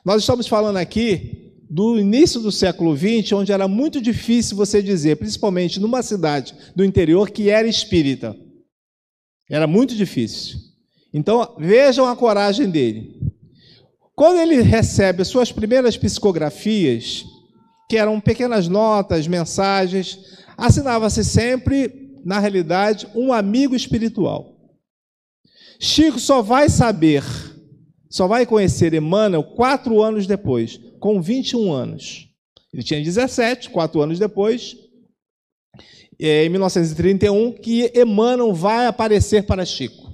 [0.05, 5.17] Nós estamos falando aqui do início do século XX, onde era muito difícil você dizer,
[5.17, 8.37] principalmente numa cidade do interior, que era espírita.
[9.51, 10.59] Era muito difícil.
[11.13, 13.19] Então, vejam a coragem dele.
[14.15, 17.25] Quando ele recebe as suas primeiras psicografias,
[17.89, 20.19] que eram pequenas notas, mensagens,
[20.59, 24.57] assinava-se sempre, na realidade, um amigo espiritual.
[25.79, 27.23] Chico só vai saber,
[28.11, 32.29] só vai conhecer Emmanuel quatro anos depois, com 21 anos.
[32.75, 34.77] Ele tinha 17, quatro anos depois,
[36.21, 40.13] é, em 1931, que Emmanuel vai aparecer para Chico.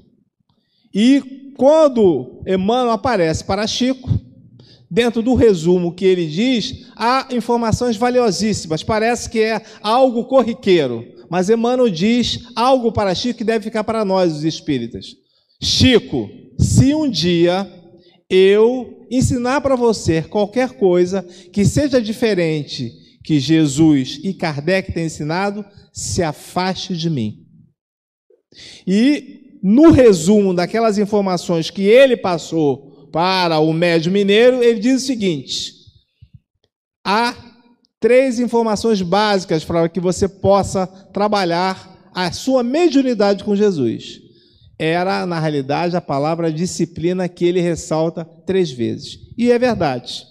[0.92, 4.10] E quando Emmanuel aparece para Chico,
[4.94, 8.84] dentro do resumo que ele diz, há informações valiosíssimas.
[8.84, 14.04] Parece que é algo corriqueiro, mas Emmanuel diz algo para Chico que deve ficar para
[14.04, 15.16] nós, os espíritas.
[15.60, 16.30] Chico,
[16.60, 17.68] se um dia
[18.30, 22.92] eu ensinar para você qualquer coisa que seja diferente
[23.24, 27.40] que Jesus e Kardec têm ensinado, se afaste de mim.
[28.86, 35.06] E no resumo daquelas informações que ele passou para o médio mineiro, ele diz o
[35.06, 35.72] seguinte:
[37.06, 37.32] há
[38.00, 44.20] três informações básicas para que você possa trabalhar a sua mediunidade com Jesus.
[44.76, 49.20] Era, na realidade, a palavra disciplina que ele ressalta três vezes.
[49.38, 50.24] E é verdade.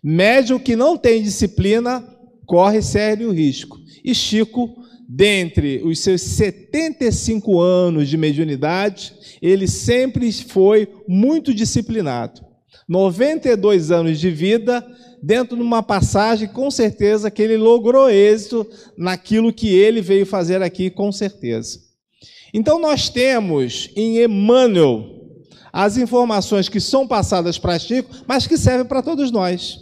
[0.00, 2.00] Médium que não tem disciplina
[2.46, 3.76] corre sério risco.
[4.04, 4.79] E Chico,
[5.12, 12.42] dentre os seus 75 anos de mediunidade, ele sempre foi muito disciplinado.
[12.88, 14.86] 92 anos de vida,
[15.20, 18.64] dentro de uma passagem, com certeza que ele logrou êxito
[18.96, 21.80] naquilo que ele veio fazer aqui, com certeza.
[22.54, 25.04] Então nós temos em Emmanuel
[25.72, 29.76] as informações que são passadas para Chico, mas que servem para todos nós.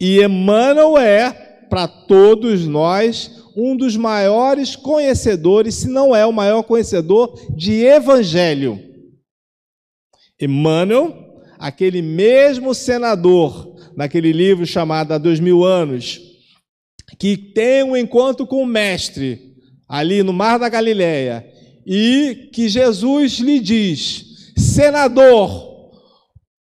[0.00, 1.30] E Emmanuel é,
[1.70, 8.78] para todos nós, um dos maiores conhecedores, se não é o maior conhecedor de evangelho.
[10.40, 11.14] Emmanuel,
[11.58, 16.20] aquele mesmo senador, naquele livro chamado Há Dois Mil Anos,
[17.18, 19.52] que tem um encontro com o mestre,
[19.88, 21.46] ali no Mar da Galileia,
[21.86, 25.90] e que Jesus lhe diz: Senador,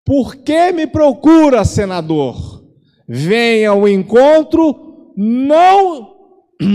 [0.05, 2.65] por que me procura, senador?
[3.09, 6.10] Venha ao encontro não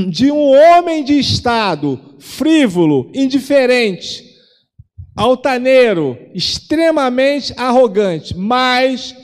[0.10, 4.24] de um homem de Estado frívolo, indiferente,
[5.16, 9.16] altaneiro, extremamente arrogante, mas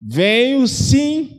[0.00, 1.36] venho sim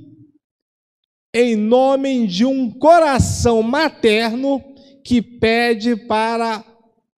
[1.34, 4.62] em nome de um coração materno
[5.04, 6.64] que pede para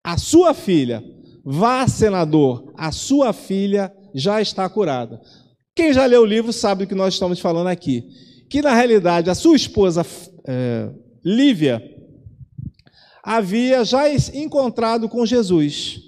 [0.05, 1.03] a sua filha,
[1.45, 5.21] vá, senador, a sua filha já está curada.
[5.75, 8.05] Quem já leu o livro sabe do que nós estamos falando aqui.
[8.51, 10.05] Que na realidade a sua esposa
[10.47, 10.91] é,
[11.25, 11.83] Lívia
[13.23, 14.03] havia já
[14.35, 16.01] encontrado com Jesus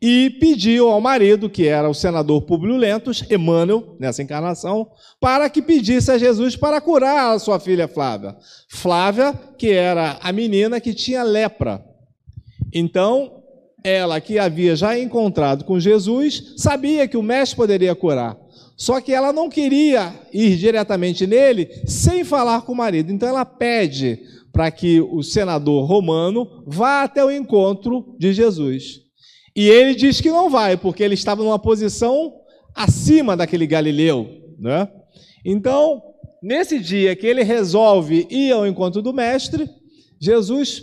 [0.00, 5.62] e pediu ao marido, que era o senador Publio Lentus, Emmanuel, nessa encarnação, para que
[5.62, 8.36] pedisse a Jesus para curar a sua filha Flávia.
[8.68, 11.84] Flávia, que era a menina que tinha lepra.
[12.74, 13.44] Então,
[13.84, 18.36] ela que havia já encontrado com Jesus, sabia que o mestre poderia curar.
[18.82, 23.12] Só que ela não queria ir diretamente nele sem falar com o marido.
[23.12, 24.18] Então ela pede
[24.52, 29.02] para que o senador romano vá até o encontro de Jesus.
[29.54, 32.34] E ele diz que não vai, porque ele estava numa posição
[32.74, 34.28] acima daquele galileu.
[34.58, 34.88] Né?
[35.44, 36.02] Então,
[36.42, 39.70] nesse dia que ele resolve ir ao encontro do mestre,
[40.20, 40.82] Jesus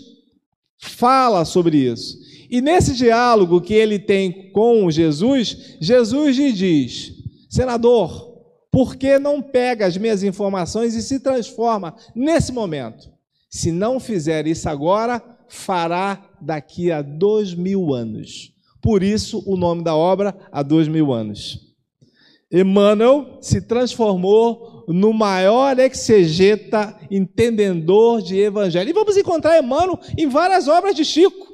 [0.82, 2.18] fala sobre isso.
[2.50, 7.19] E nesse diálogo que ele tem com Jesus, Jesus lhe diz:
[7.50, 8.38] Senador,
[8.72, 13.10] por que não pega as minhas informações e se transforma nesse momento?
[13.50, 18.54] Se não fizer isso agora, fará daqui a dois mil anos.
[18.82, 21.68] Por isso, o nome da obra, há dois mil anos.
[22.52, 28.90] Emmanuel se transformou no maior exegeta entendedor de evangelho.
[28.90, 31.48] E vamos encontrar Emmanuel em várias obras de Chico.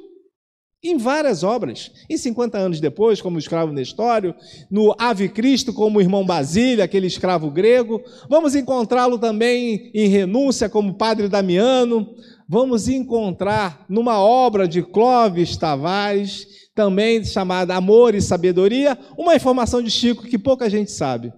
[0.88, 1.90] Em várias obras.
[2.08, 4.34] Em 50 anos depois, como escravo Nestório,
[4.70, 8.02] no Ave Cristo, como irmão Basílio, aquele escravo grego.
[8.28, 12.14] Vamos encontrá-lo também em Renúncia, como Padre Damiano.
[12.48, 19.90] Vamos encontrar numa obra de Clóvis Tavares, também chamada Amor e Sabedoria, uma informação de
[19.90, 21.32] Chico que pouca gente sabe.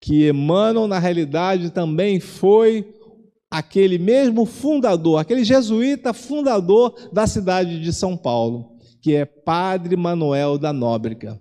[0.00, 2.86] Que Emmanuel, na realidade, também foi
[3.52, 10.56] aquele mesmo fundador, aquele jesuíta fundador da cidade de São Paulo, que é Padre Manuel
[10.56, 11.38] da Nóbrega.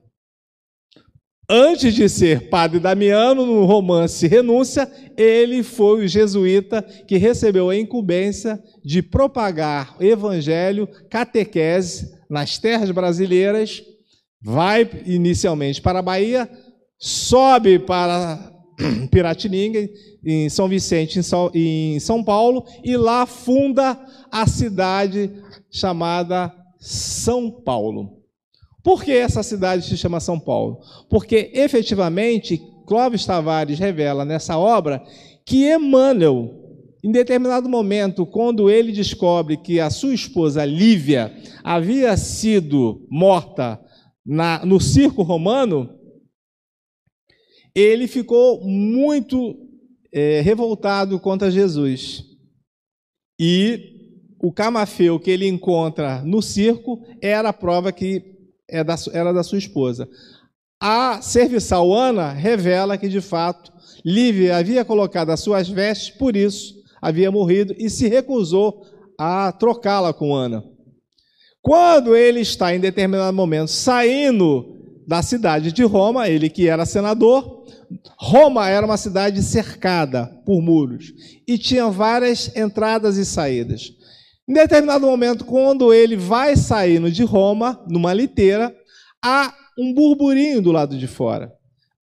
[1.50, 7.78] Antes de ser Padre Damiano, no romance Renúncia, ele foi o jesuíta que recebeu a
[7.78, 13.82] incumbência de propagar evangelho, catequese nas terras brasileiras,
[14.42, 16.50] vai inicialmente para a Bahia,
[17.00, 18.51] sobe para
[19.10, 19.90] Piratininga,
[20.24, 21.20] em São Vicente,
[21.54, 24.00] em São Paulo, e lá funda
[24.32, 25.32] a cidade
[25.70, 28.18] chamada São Paulo.
[28.84, 30.80] Por que essa cidade se chama São Paulo?
[31.10, 35.02] Porque efetivamente Clóvis Tavares revela nessa obra
[35.46, 36.62] que Emmanuel
[37.04, 43.80] em determinado momento, quando ele descobre que a sua esposa Lívia havia sido morta
[44.24, 45.90] na, no circo romano,
[47.74, 49.56] ele ficou muito
[50.12, 52.24] é, revoltado contra Jesus.
[53.40, 53.92] E
[54.40, 58.24] o camafeu que ele encontra no circo era a prova que
[58.70, 60.08] é era da sua esposa.
[60.80, 63.72] A serviçal Ana revela que, de fato,
[64.04, 68.86] Lívia havia colocado as suas vestes, por isso havia morrido e se recusou
[69.18, 70.64] a trocá-la com Ana.
[71.62, 74.81] Quando ele está em determinado momento saindo
[75.12, 77.66] da cidade de Roma, ele que era senador,
[78.18, 81.12] Roma era uma cidade cercada por muros
[81.46, 83.92] e tinha várias entradas e saídas.
[84.48, 88.74] Em determinado momento, quando ele vai saindo de Roma, numa liteira,
[89.22, 91.52] há um burburinho do lado de fora.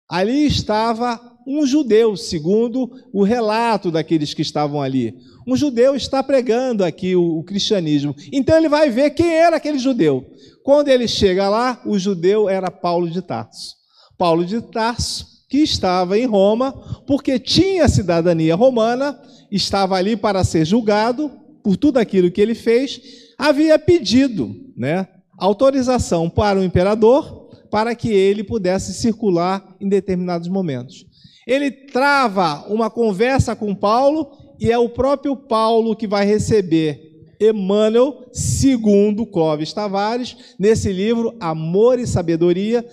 [0.09, 5.15] Ali estava um judeu, segundo o relato daqueles que estavam ali.
[5.47, 8.17] Um judeu está pregando aqui o, o, cristianismo.
[8.33, 10.25] Então ele vai ver quem era aquele judeu.
[10.65, 13.75] Quando ele chega lá, o judeu era Paulo de Tarso.
[14.17, 16.73] Paulo de Tarso, que estava em Roma,
[17.07, 19.21] porque tinha cidadania romana,
[19.53, 21.31] estava ali para ser julgado
[21.63, 22.99] por tudo aquilo que ele fez,
[23.37, 25.07] havia pedido né,
[25.37, 31.05] autorização para o imperador para que ele pudesse circular em determinados momentos.
[31.47, 37.04] Ele trava uma conversa com Paulo e é o próprio Paulo que vai receber
[37.49, 42.85] Emmanuel, segundo Clóvis Tavares, nesse livro Amor e Sabedoria,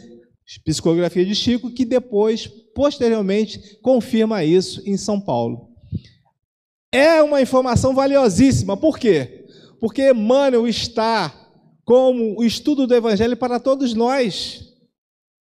[0.64, 5.70] psicografia de Chico, que depois, posteriormente, confirma isso em São Paulo.
[6.92, 9.46] É uma informação valiosíssima, por quê?
[9.80, 11.34] Porque Emmanuel está
[11.86, 14.70] como o estudo do Evangelho para todos nós.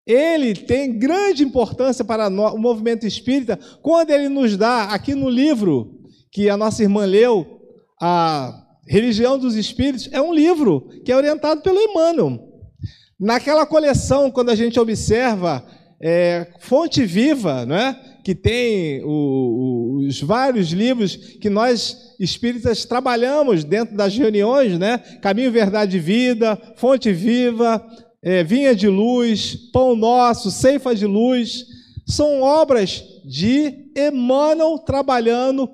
[0.06, 6.00] Ele tem grande importância para o movimento espírita quando ele nos dá, aqui no livro
[6.30, 7.60] que a nossa irmã leu,
[8.00, 12.38] a Religião dos Espíritos, é um livro que é orientado pelo Emmanuel.
[13.18, 15.64] Naquela coleção, quando a gente observa
[16.00, 17.98] é, Fonte Viva, não é?
[18.24, 24.98] que tem o, o, os vários livros que nós espíritas trabalhamos dentro das reuniões, né?
[25.20, 27.84] Caminho, Verdade e Vida, Fonte Viva,
[28.22, 31.66] é, Vinha de Luz, Pão Nosso, Ceifa de Luz,
[32.06, 35.68] são obras de Emmanuel trabalhando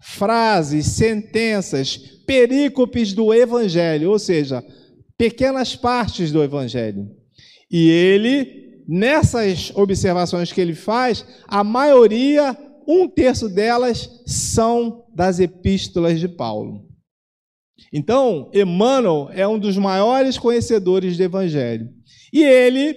[0.00, 4.64] frases, sentenças, perícopes do Evangelho, ou seja,
[5.16, 7.10] pequenas partes do Evangelho.
[7.70, 12.56] E ele, nessas observações que ele faz, a maioria,
[12.86, 16.86] um terço delas, são das epístolas de Paulo.
[17.92, 21.88] Então, Emmanuel é um dos maiores conhecedores do Evangelho.
[22.32, 22.96] E ele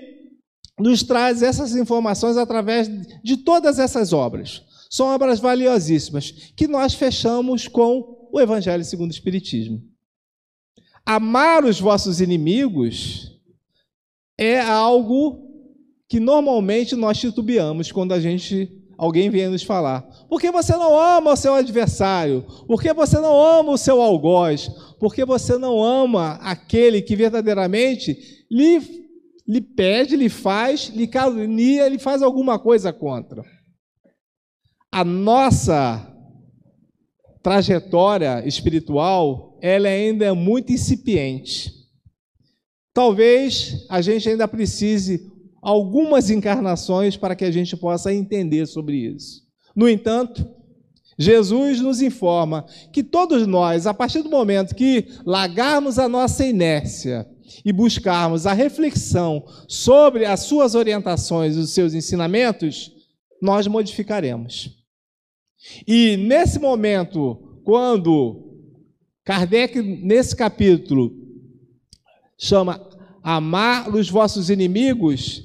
[0.79, 2.89] nos traz essas informações através
[3.23, 4.63] de todas essas obras.
[4.89, 9.81] São obras valiosíssimas que nós fechamos com o Evangelho segundo o Espiritismo.
[11.05, 13.39] Amar os vossos inimigos
[14.37, 15.47] é algo
[16.07, 20.01] que normalmente nós titubeamos quando a gente alguém venha nos falar.
[20.29, 22.45] Porque você não ama o seu adversário?
[22.67, 24.69] Porque você não ama o seu algoz?
[24.99, 29.07] Porque você não ama aquele que verdadeiramente lhe,
[29.47, 33.43] lhe pede, lhe faz, lhe calunia, lhe faz alguma coisa contra?
[34.91, 36.08] A nossa
[37.49, 41.73] trajetória espiritual, ela ainda é muito incipiente.
[42.93, 45.27] Talvez a gente ainda precise
[45.59, 49.41] algumas encarnações para que a gente possa entender sobre isso.
[49.75, 50.47] No entanto,
[51.17, 57.27] Jesus nos informa que todos nós, a partir do momento que largarmos a nossa inércia
[57.65, 62.91] e buscarmos a reflexão sobre as suas orientações e os seus ensinamentos,
[63.41, 64.78] nós modificaremos.
[65.87, 68.49] E nesse momento, quando
[69.23, 71.13] Kardec, nesse capítulo,
[72.37, 72.87] chama
[73.21, 75.43] Amar os vossos inimigos,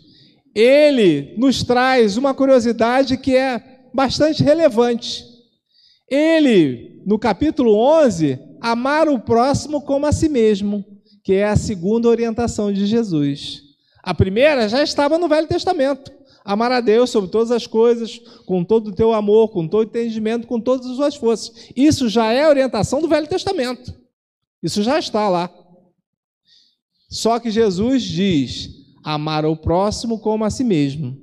[0.54, 5.24] ele nos traz uma curiosidade que é bastante relevante.
[6.08, 10.84] Ele, no capítulo 11, amar o próximo como a si mesmo,
[11.22, 13.62] que é a segunda orientação de Jesus.
[14.02, 16.12] A primeira já estava no Velho Testamento.
[16.44, 19.88] Amar a Deus sobre todas as coisas, com todo o teu amor, com todo o
[19.88, 21.70] entendimento, com todas as suas forças.
[21.74, 23.94] Isso já é a orientação do Velho Testamento.
[24.62, 25.50] Isso já está lá.
[27.08, 28.68] Só que Jesus diz:
[29.02, 31.18] amar ao próximo como a si mesmo.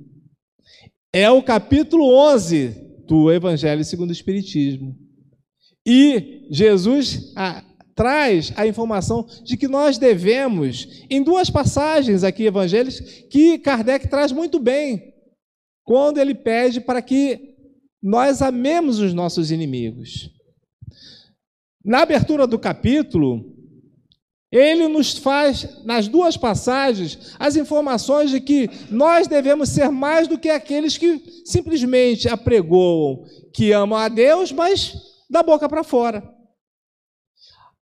[1.12, 2.68] É o capítulo 11
[3.06, 4.96] do Evangelho segundo o Espiritismo.
[5.86, 7.62] E Jesus a,
[7.94, 14.32] traz a informação de que nós devemos, em duas passagens aqui evangélicas, que Kardec traz
[14.32, 15.11] muito bem,
[15.84, 17.52] quando ele pede para que
[18.02, 20.30] nós amemos os nossos inimigos.
[21.84, 23.52] Na abertura do capítulo,
[24.50, 30.38] ele nos faz, nas duas passagens, as informações de que nós devemos ser mais do
[30.38, 33.24] que aqueles que simplesmente apregoam
[33.54, 34.94] que amam a Deus, mas
[35.30, 36.22] da boca para fora.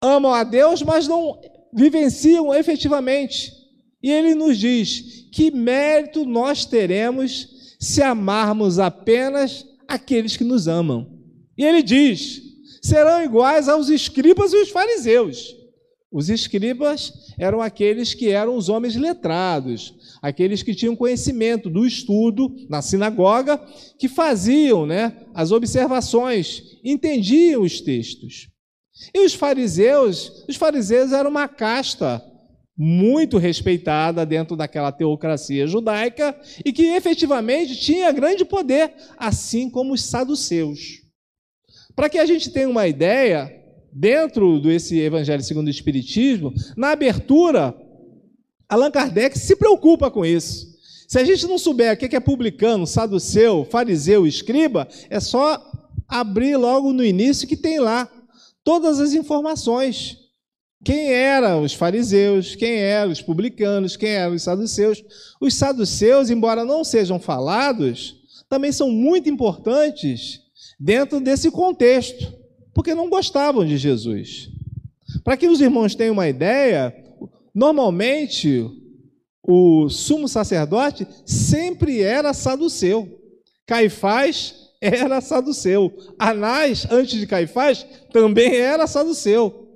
[0.02, 1.42] Amam a Deus, mas não
[1.74, 3.52] vivenciam efetivamente.
[4.02, 11.20] E ele nos diz: que mérito nós teremos se amarmos apenas aqueles que nos amam?
[11.58, 12.42] E ele diz:
[12.82, 15.60] serão iguais aos escribas e os fariseus
[16.12, 22.56] os escribas eram aqueles que eram os homens letrados, aqueles que tinham conhecimento do estudo
[22.68, 23.58] na sinagoga,
[23.98, 28.50] que faziam né, as observações, entendiam os textos.
[29.14, 32.24] E os fariseus, os fariseus eram uma casta
[32.82, 40.02] muito respeitada dentro daquela teocracia judaica e que efetivamente tinha grande poder, assim como os
[40.06, 41.02] saduceus.
[41.94, 43.54] Para que a gente tenha uma ideia,
[43.92, 47.76] dentro desse Evangelho segundo o Espiritismo, na abertura,
[48.70, 50.70] Allan Kardec se preocupa com isso.
[51.06, 55.62] Se a gente não souber o que é publicano, saduceu, fariseu, escriba, é só
[56.08, 58.10] abrir logo no início que tem lá
[58.64, 60.19] todas as informações.
[60.84, 65.04] Quem eram os fariseus, quem eram os publicanos, quem eram os saduceus.
[65.40, 68.16] Os saduceus, embora não sejam falados,
[68.48, 70.42] também são muito importantes
[70.80, 72.34] dentro desse contexto
[72.74, 74.50] porque não gostavam de Jesus.
[75.24, 76.96] Para que os irmãos tenham uma ideia,
[77.54, 78.66] normalmente
[79.44, 83.20] o sumo sacerdote sempre era saduceu.
[83.66, 85.92] Caifás era saduceu.
[86.18, 89.69] Anás, antes de Caifás, também era saduceu.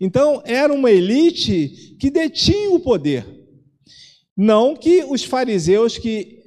[0.00, 3.26] Então, era uma elite que detinha o poder.
[4.36, 6.42] Não que os fariseus que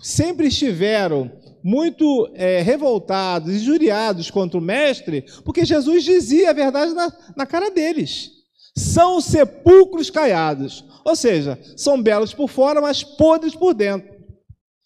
[0.00, 1.30] sempre estiveram
[1.62, 7.70] muito é, revoltados, injuriados contra o Mestre, porque Jesus dizia a verdade na, na cara
[7.70, 8.30] deles.
[8.76, 14.19] São sepulcros caiados, ou seja, são belos por fora, mas podres por dentro.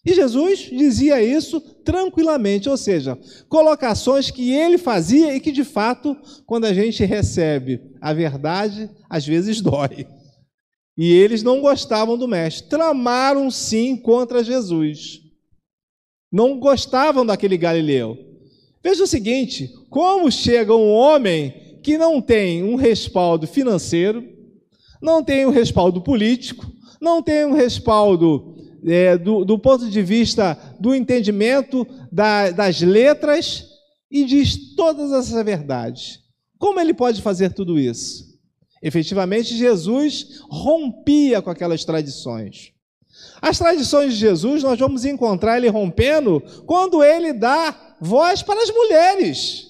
[0.05, 3.17] E Jesus dizia isso tranquilamente, ou seja,
[3.49, 9.25] colocações que ele fazia e que de fato, quando a gente recebe a verdade, às
[9.25, 10.07] vezes dói.
[10.97, 15.25] E eles não gostavam do mestre, tramaram sim contra Jesus
[16.35, 18.17] não gostavam daquele Galileu.
[18.83, 24.21] Veja o seguinte: como chega um homem que não tem um respaldo financeiro,
[25.01, 28.53] não tem um respaldo político, não tem um respaldo
[28.87, 33.65] é, do, do, ponto de vista do entendimento da, das letras
[34.09, 36.19] e diz todas essas verdades.
[36.57, 38.35] Como ele pode fazer tudo isso?
[38.81, 42.71] Efetivamente, Jesus rompia com aquelas tradições.
[43.41, 48.69] As tradições de Jesus nós vamos encontrar ele rompendo quando ele dá voz para as
[48.69, 49.67] mulheres.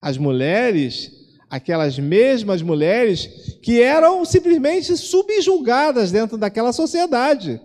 [0.00, 1.12] As mulheres,
[1.48, 7.60] aquelas mesmas mulheres que eram simplesmente subjugadas dentro daquela sociedade.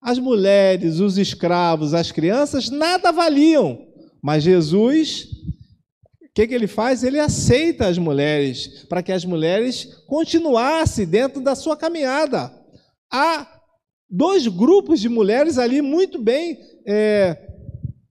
[0.00, 3.86] As mulheres, os escravos, as crianças, nada valiam.
[4.22, 5.28] Mas Jesus,
[6.22, 7.02] o que, que ele faz?
[7.02, 12.52] Ele aceita as mulheres, para que as mulheres continuassem dentro da sua caminhada.
[13.12, 13.46] Há
[14.08, 17.36] dois grupos de mulheres ali muito bem é,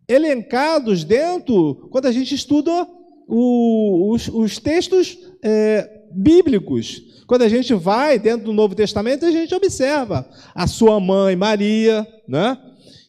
[0.07, 2.87] elencados dentro, quando a gente estuda
[3.27, 7.01] o, os, os, textos é, bíblicos.
[7.25, 12.07] Quando a gente vai dentro do Novo Testamento, a gente observa a sua mãe Maria,
[12.27, 12.57] né?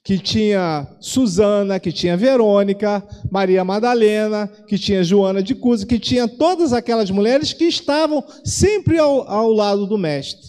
[0.09, 6.27] que tinha Susana, que tinha Verônica, Maria Madalena, que tinha Joana de Cusa, que tinha
[6.27, 10.49] todas aquelas mulheres que estavam sempre ao, ao lado do Mestre.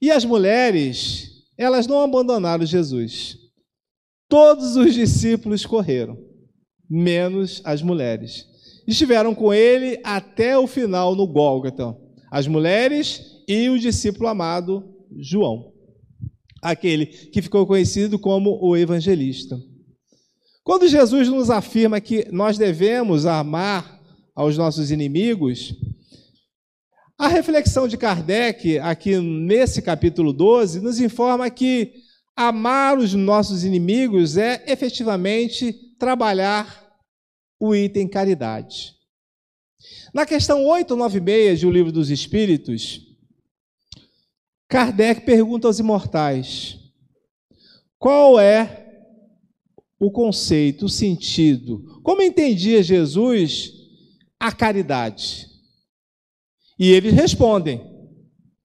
[0.00, 1.28] E as mulheres,
[1.58, 3.36] elas não abandonaram Jesus.
[4.26, 6.16] Todos os discípulos correram,
[6.88, 8.46] menos as mulheres.
[8.86, 11.96] Estiveram com ele até o final no Gólgota.
[12.30, 14.84] As mulheres e o discípulo amado
[15.18, 15.72] João,
[16.62, 19.58] aquele que ficou conhecido como o evangelista.
[20.62, 24.00] Quando Jesus nos afirma que nós devemos amar
[24.34, 25.74] aos nossos inimigos,
[27.18, 31.94] a reflexão de Kardec, aqui nesse capítulo 12, nos informa que
[32.36, 36.85] amar os nossos inimigos é efetivamente trabalhar
[37.58, 38.94] o item caridade.
[40.12, 43.00] Na questão 896 de O Livro dos Espíritos,
[44.68, 46.78] Kardec pergunta aos imortais:
[47.98, 48.84] qual é
[49.98, 53.72] o conceito, o sentido, como entendia Jesus
[54.38, 55.46] a caridade?
[56.78, 57.80] E eles respondem,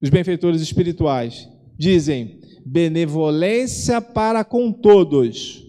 [0.02, 5.64] os benfeitores espirituais, dizem: benevolência para com todos,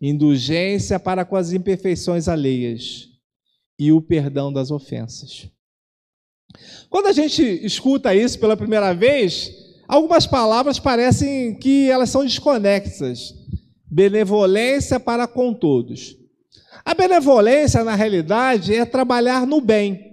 [0.00, 3.08] indulgência para com as imperfeições alheias
[3.78, 5.48] e o perdão das ofensas.
[6.88, 9.52] Quando a gente escuta isso pela primeira vez,
[9.86, 13.34] algumas palavras parecem que elas são desconexas.
[13.90, 16.16] Benevolência para com todos.
[16.84, 20.10] A benevolência, na realidade, é trabalhar no bem.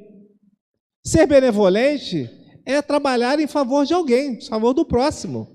[1.03, 2.29] Ser benevolente
[2.65, 5.47] é trabalhar em favor de alguém, em favor do próximo.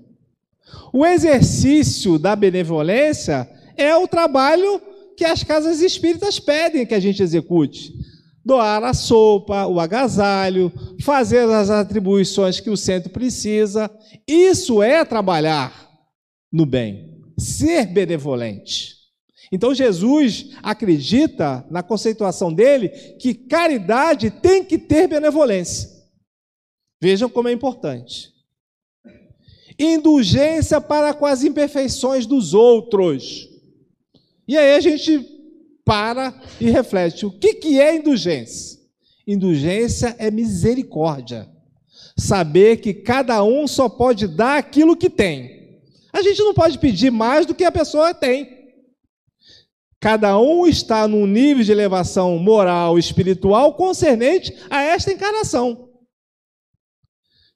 [0.91, 3.47] O exercício da benevolência
[3.77, 4.81] é o trabalho
[5.15, 7.93] que as casas espíritas pedem que a gente execute.
[8.45, 10.71] Doar a sopa, o agasalho,
[11.01, 13.89] fazer as atribuições que o centro precisa.
[14.27, 15.89] Isso é trabalhar
[16.51, 18.93] no bem, ser benevolente.
[19.51, 25.89] Então Jesus acredita, na conceituação dele, que caridade tem que ter benevolência.
[27.01, 28.33] Vejam como é importante.
[29.77, 33.52] Indulgência para com as imperfeições dos outros.
[34.47, 35.25] E aí a gente
[35.85, 38.79] para e reflete: o que, que é indulgência?
[39.27, 41.49] Indulgência é misericórdia.
[42.17, 45.81] Saber que cada um só pode dar aquilo que tem.
[46.11, 48.63] A gente não pode pedir mais do que a pessoa tem.
[49.99, 55.89] Cada um está num nível de elevação moral espiritual concernente a esta encarnação.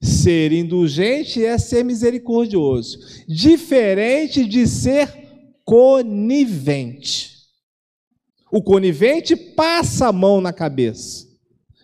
[0.02, 5.27] Ser indulgente é ser misericordioso, diferente de ser
[5.68, 7.36] conivente.
[8.50, 11.28] O conivente passa a mão na cabeça.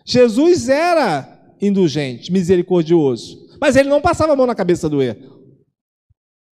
[0.06, 5.44] Jesus era indulgente, misericordioso, mas ele não passava a mão na cabeça do erro.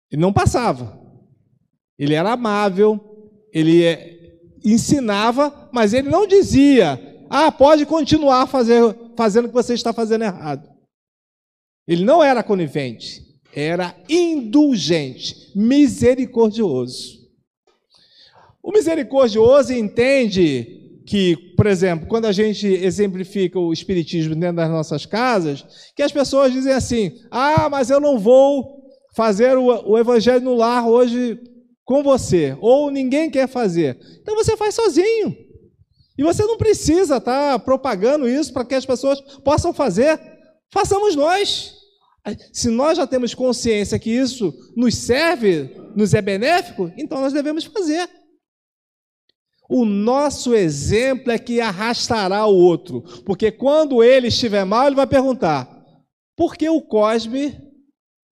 [0.09, 0.97] Ele não passava.
[1.99, 2.97] Ele era amável,
[3.51, 8.81] ele é, ensinava, mas ele não dizia, ah, pode continuar fazer,
[9.17, 10.69] fazendo o que você está fazendo errado.
[11.85, 13.21] Ele não era conivente,
[13.53, 17.16] era indulgente, misericordioso.
[18.67, 25.05] O misericordioso entende que, por exemplo, quando a gente exemplifica o espiritismo dentro das nossas
[25.05, 25.65] casas,
[25.95, 28.83] que as pessoas dizem assim: ah, mas eu não vou
[29.15, 31.39] fazer o, o evangelho no lar hoje
[31.85, 33.97] com você, ou ninguém quer fazer.
[34.21, 35.33] Então você faz sozinho.
[36.17, 40.19] E você não precisa estar tá propagando isso para que as pessoas possam fazer.
[40.73, 41.73] Façamos nós.
[42.51, 47.63] Se nós já temos consciência que isso nos serve, nos é benéfico, então nós devemos
[47.63, 48.09] fazer.
[49.69, 55.07] O nosso exemplo é que arrastará o outro, porque quando ele estiver mal, ele vai
[55.07, 55.69] perguntar:
[56.35, 57.59] por que o Cosme,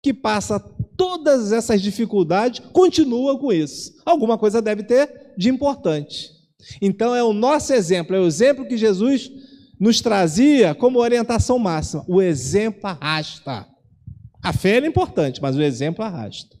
[0.02, 0.58] que passa
[0.96, 3.92] todas essas dificuldades, continua com isso.
[4.04, 6.30] Alguma coisa deve ter de importante.
[6.80, 9.30] Então é o nosso exemplo, é o exemplo que Jesus
[9.78, 12.04] nos trazia como orientação máxima.
[12.08, 13.66] O exemplo arrasta.
[14.42, 16.55] A fé é importante, mas o exemplo arrasta.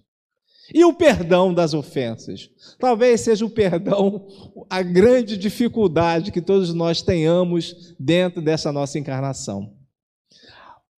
[0.74, 2.50] E o perdão das ofensas?
[2.78, 4.26] Talvez seja o perdão
[4.68, 9.72] a grande dificuldade que todos nós tenhamos dentro dessa nossa encarnação.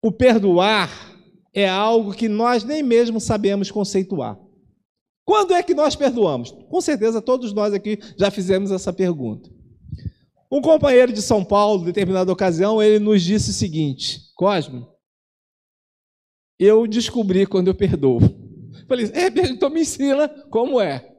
[0.03, 0.91] O perdoar
[1.53, 4.39] é algo que nós nem mesmo sabemos conceituar.
[5.25, 6.51] Quando é que nós perdoamos?
[6.51, 9.51] Com certeza todos nós aqui já fizemos essa pergunta.
[10.51, 14.87] Um companheiro de São Paulo, em determinada ocasião, ele nos disse o seguinte: Cosme,
[16.59, 18.48] eu descobri quando eu perdoo.
[18.87, 21.11] Falei, é, então me ensina como é.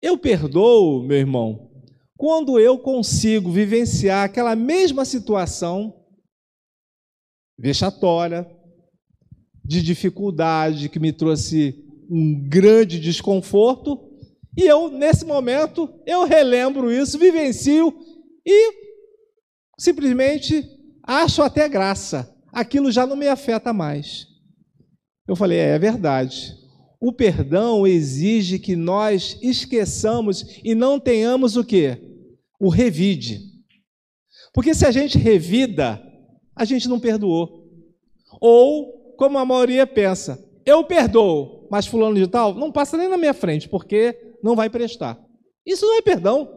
[0.00, 1.70] Eu perdoo, meu irmão,
[2.16, 5.94] quando eu consigo vivenciar aquela mesma situação
[7.58, 8.46] vexatória,
[9.64, 14.00] de dificuldade, que me trouxe um grande desconforto,
[14.56, 17.92] e eu, nesse momento, eu relembro isso, vivencio
[18.46, 18.72] e
[19.78, 20.64] simplesmente
[21.02, 22.32] acho até graça.
[22.52, 24.26] Aquilo já não me afeta mais.
[25.28, 26.56] Eu falei, é, é verdade.
[27.00, 31.98] O perdão exige que nós esqueçamos e não tenhamos o quê?
[32.58, 33.40] O revide.
[34.54, 36.02] Porque se a gente revida,
[36.54, 37.66] a gente não perdoou.
[38.40, 43.18] Ou, como a maioria pensa, eu perdoo, mas fulano de tal não passa nem na
[43.18, 45.18] minha frente, porque não vai prestar.
[45.64, 46.56] Isso não é perdão.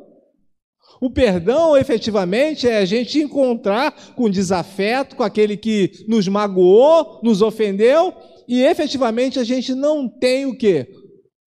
[1.01, 7.41] O perdão, efetivamente, é a gente encontrar com desafeto, com aquele que nos magoou, nos
[7.41, 8.13] ofendeu,
[8.49, 10.87] e efetivamente a gente não tem o que?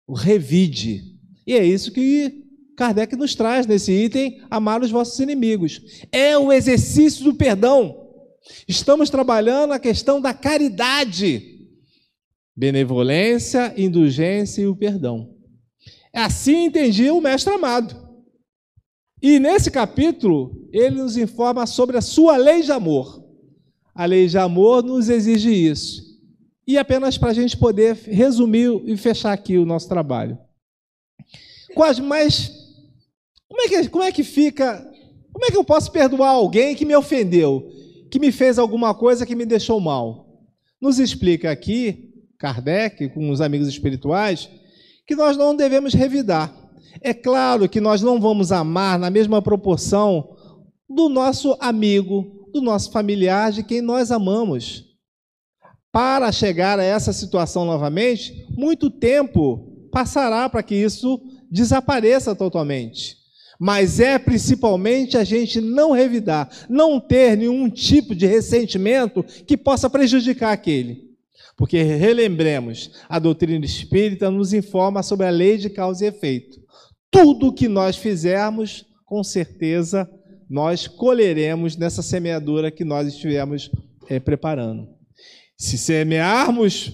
[0.06, 1.02] O revide.
[1.44, 2.44] E é isso que
[2.76, 5.80] Kardec nos traz nesse item, amar os vossos inimigos.
[6.12, 8.08] É o exercício do perdão.
[8.68, 11.66] Estamos trabalhando a questão da caridade,
[12.54, 15.34] benevolência, indulgência e o perdão.
[16.14, 18.00] Assim entendia o mestre amado.
[19.20, 23.24] E nesse capítulo, ele nos informa sobre a sua lei de amor.
[23.92, 26.11] A lei de amor nos exige isso.
[26.66, 30.38] E apenas para a gente poder resumir e fechar aqui o nosso trabalho.
[31.74, 32.50] Quase, mas
[33.48, 34.78] como é, que, como é que fica?
[35.32, 37.68] Como é que eu posso perdoar alguém que me ofendeu,
[38.10, 40.26] que me fez alguma coisa que me deixou mal?
[40.80, 44.48] Nos explica aqui, Kardec, com os amigos espirituais,
[45.06, 46.54] que nós não devemos revidar.
[47.00, 50.36] É claro que nós não vamos amar na mesma proporção
[50.88, 54.91] do nosso amigo, do nosso familiar, de quem nós amamos
[55.92, 61.20] para chegar a essa situação novamente, muito tempo passará para que isso
[61.50, 63.18] desapareça totalmente.
[63.60, 69.88] Mas é principalmente a gente não revidar, não ter nenhum tipo de ressentimento que possa
[69.90, 71.12] prejudicar aquele.
[71.56, 76.60] Porque relembremos, a doutrina espírita nos informa sobre a lei de causa e efeito.
[77.10, 80.10] Tudo que nós fizermos, com certeza,
[80.48, 83.70] nós colheremos nessa semeadura que nós estivemos
[84.08, 84.91] é, preparando.
[85.62, 86.92] Se semearmos,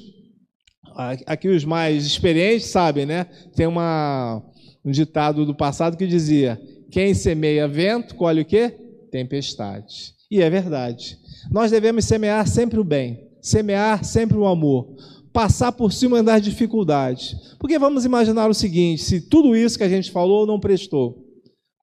[1.24, 3.24] aqui os mais experientes sabem, né?
[3.56, 4.42] Tem uma,
[4.84, 6.60] um ditado do passado que dizia:
[6.90, 8.68] quem semeia vento, colhe o quê?
[9.10, 10.12] Tempestade.
[10.30, 11.18] E é verdade.
[11.50, 14.94] Nós devemos semear sempre o bem, semear sempre o amor,
[15.32, 17.56] passar por cima das dificuldades.
[17.58, 21.24] Porque vamos imaginar o seguinte: se tudo isso que a gente falou não prestou,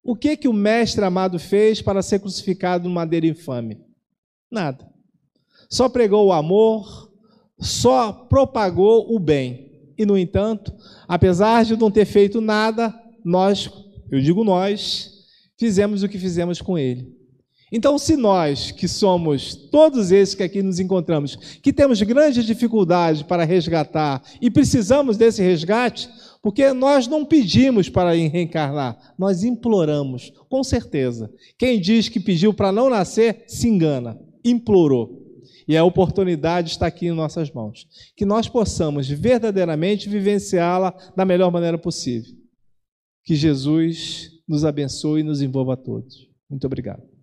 [0.03, 3.79] o que que o mestre amado fez para ser crucificado no madeira infame?
[4.51, 4.93] Nada
[5.69, 7.11] só pregou o amor,
[7.59, 9.93] só propagou o bem.
[9.97, 10.73] E, no entanto,
[11.07, 12.93] apesar de não ter feito nada,
[13.23, 13.69] nós,
[14.11, 15.25] eu digo nós,
[15.57, 17.15] fizemos o que fizemos com ele.
[17.71, 23.23] Então, se nós, que somos todos esses que aqui nos encontramos, que temos grandes dificuldades
[23.23, 26.07] para resgatar e precisamos desse resgate,
[26.43, 31.29] porque nós não pedimos para reencarnar, nós imploramos, com certeza.
[31.57, 35.24] Quem diz que pediu para não nascer, se engana, implorou.
[35.67, 37.87] E a oportunidade está aqui em nossas mãos.
[38.15, 42.31] Que nós possamos verdadeiramente vivenciá-la da melhor maneira possível.
[43.23, 46.29] Que Jesus nos abençoe e nos envolva a todos.
[46.49, 47.14] Muito obrigado.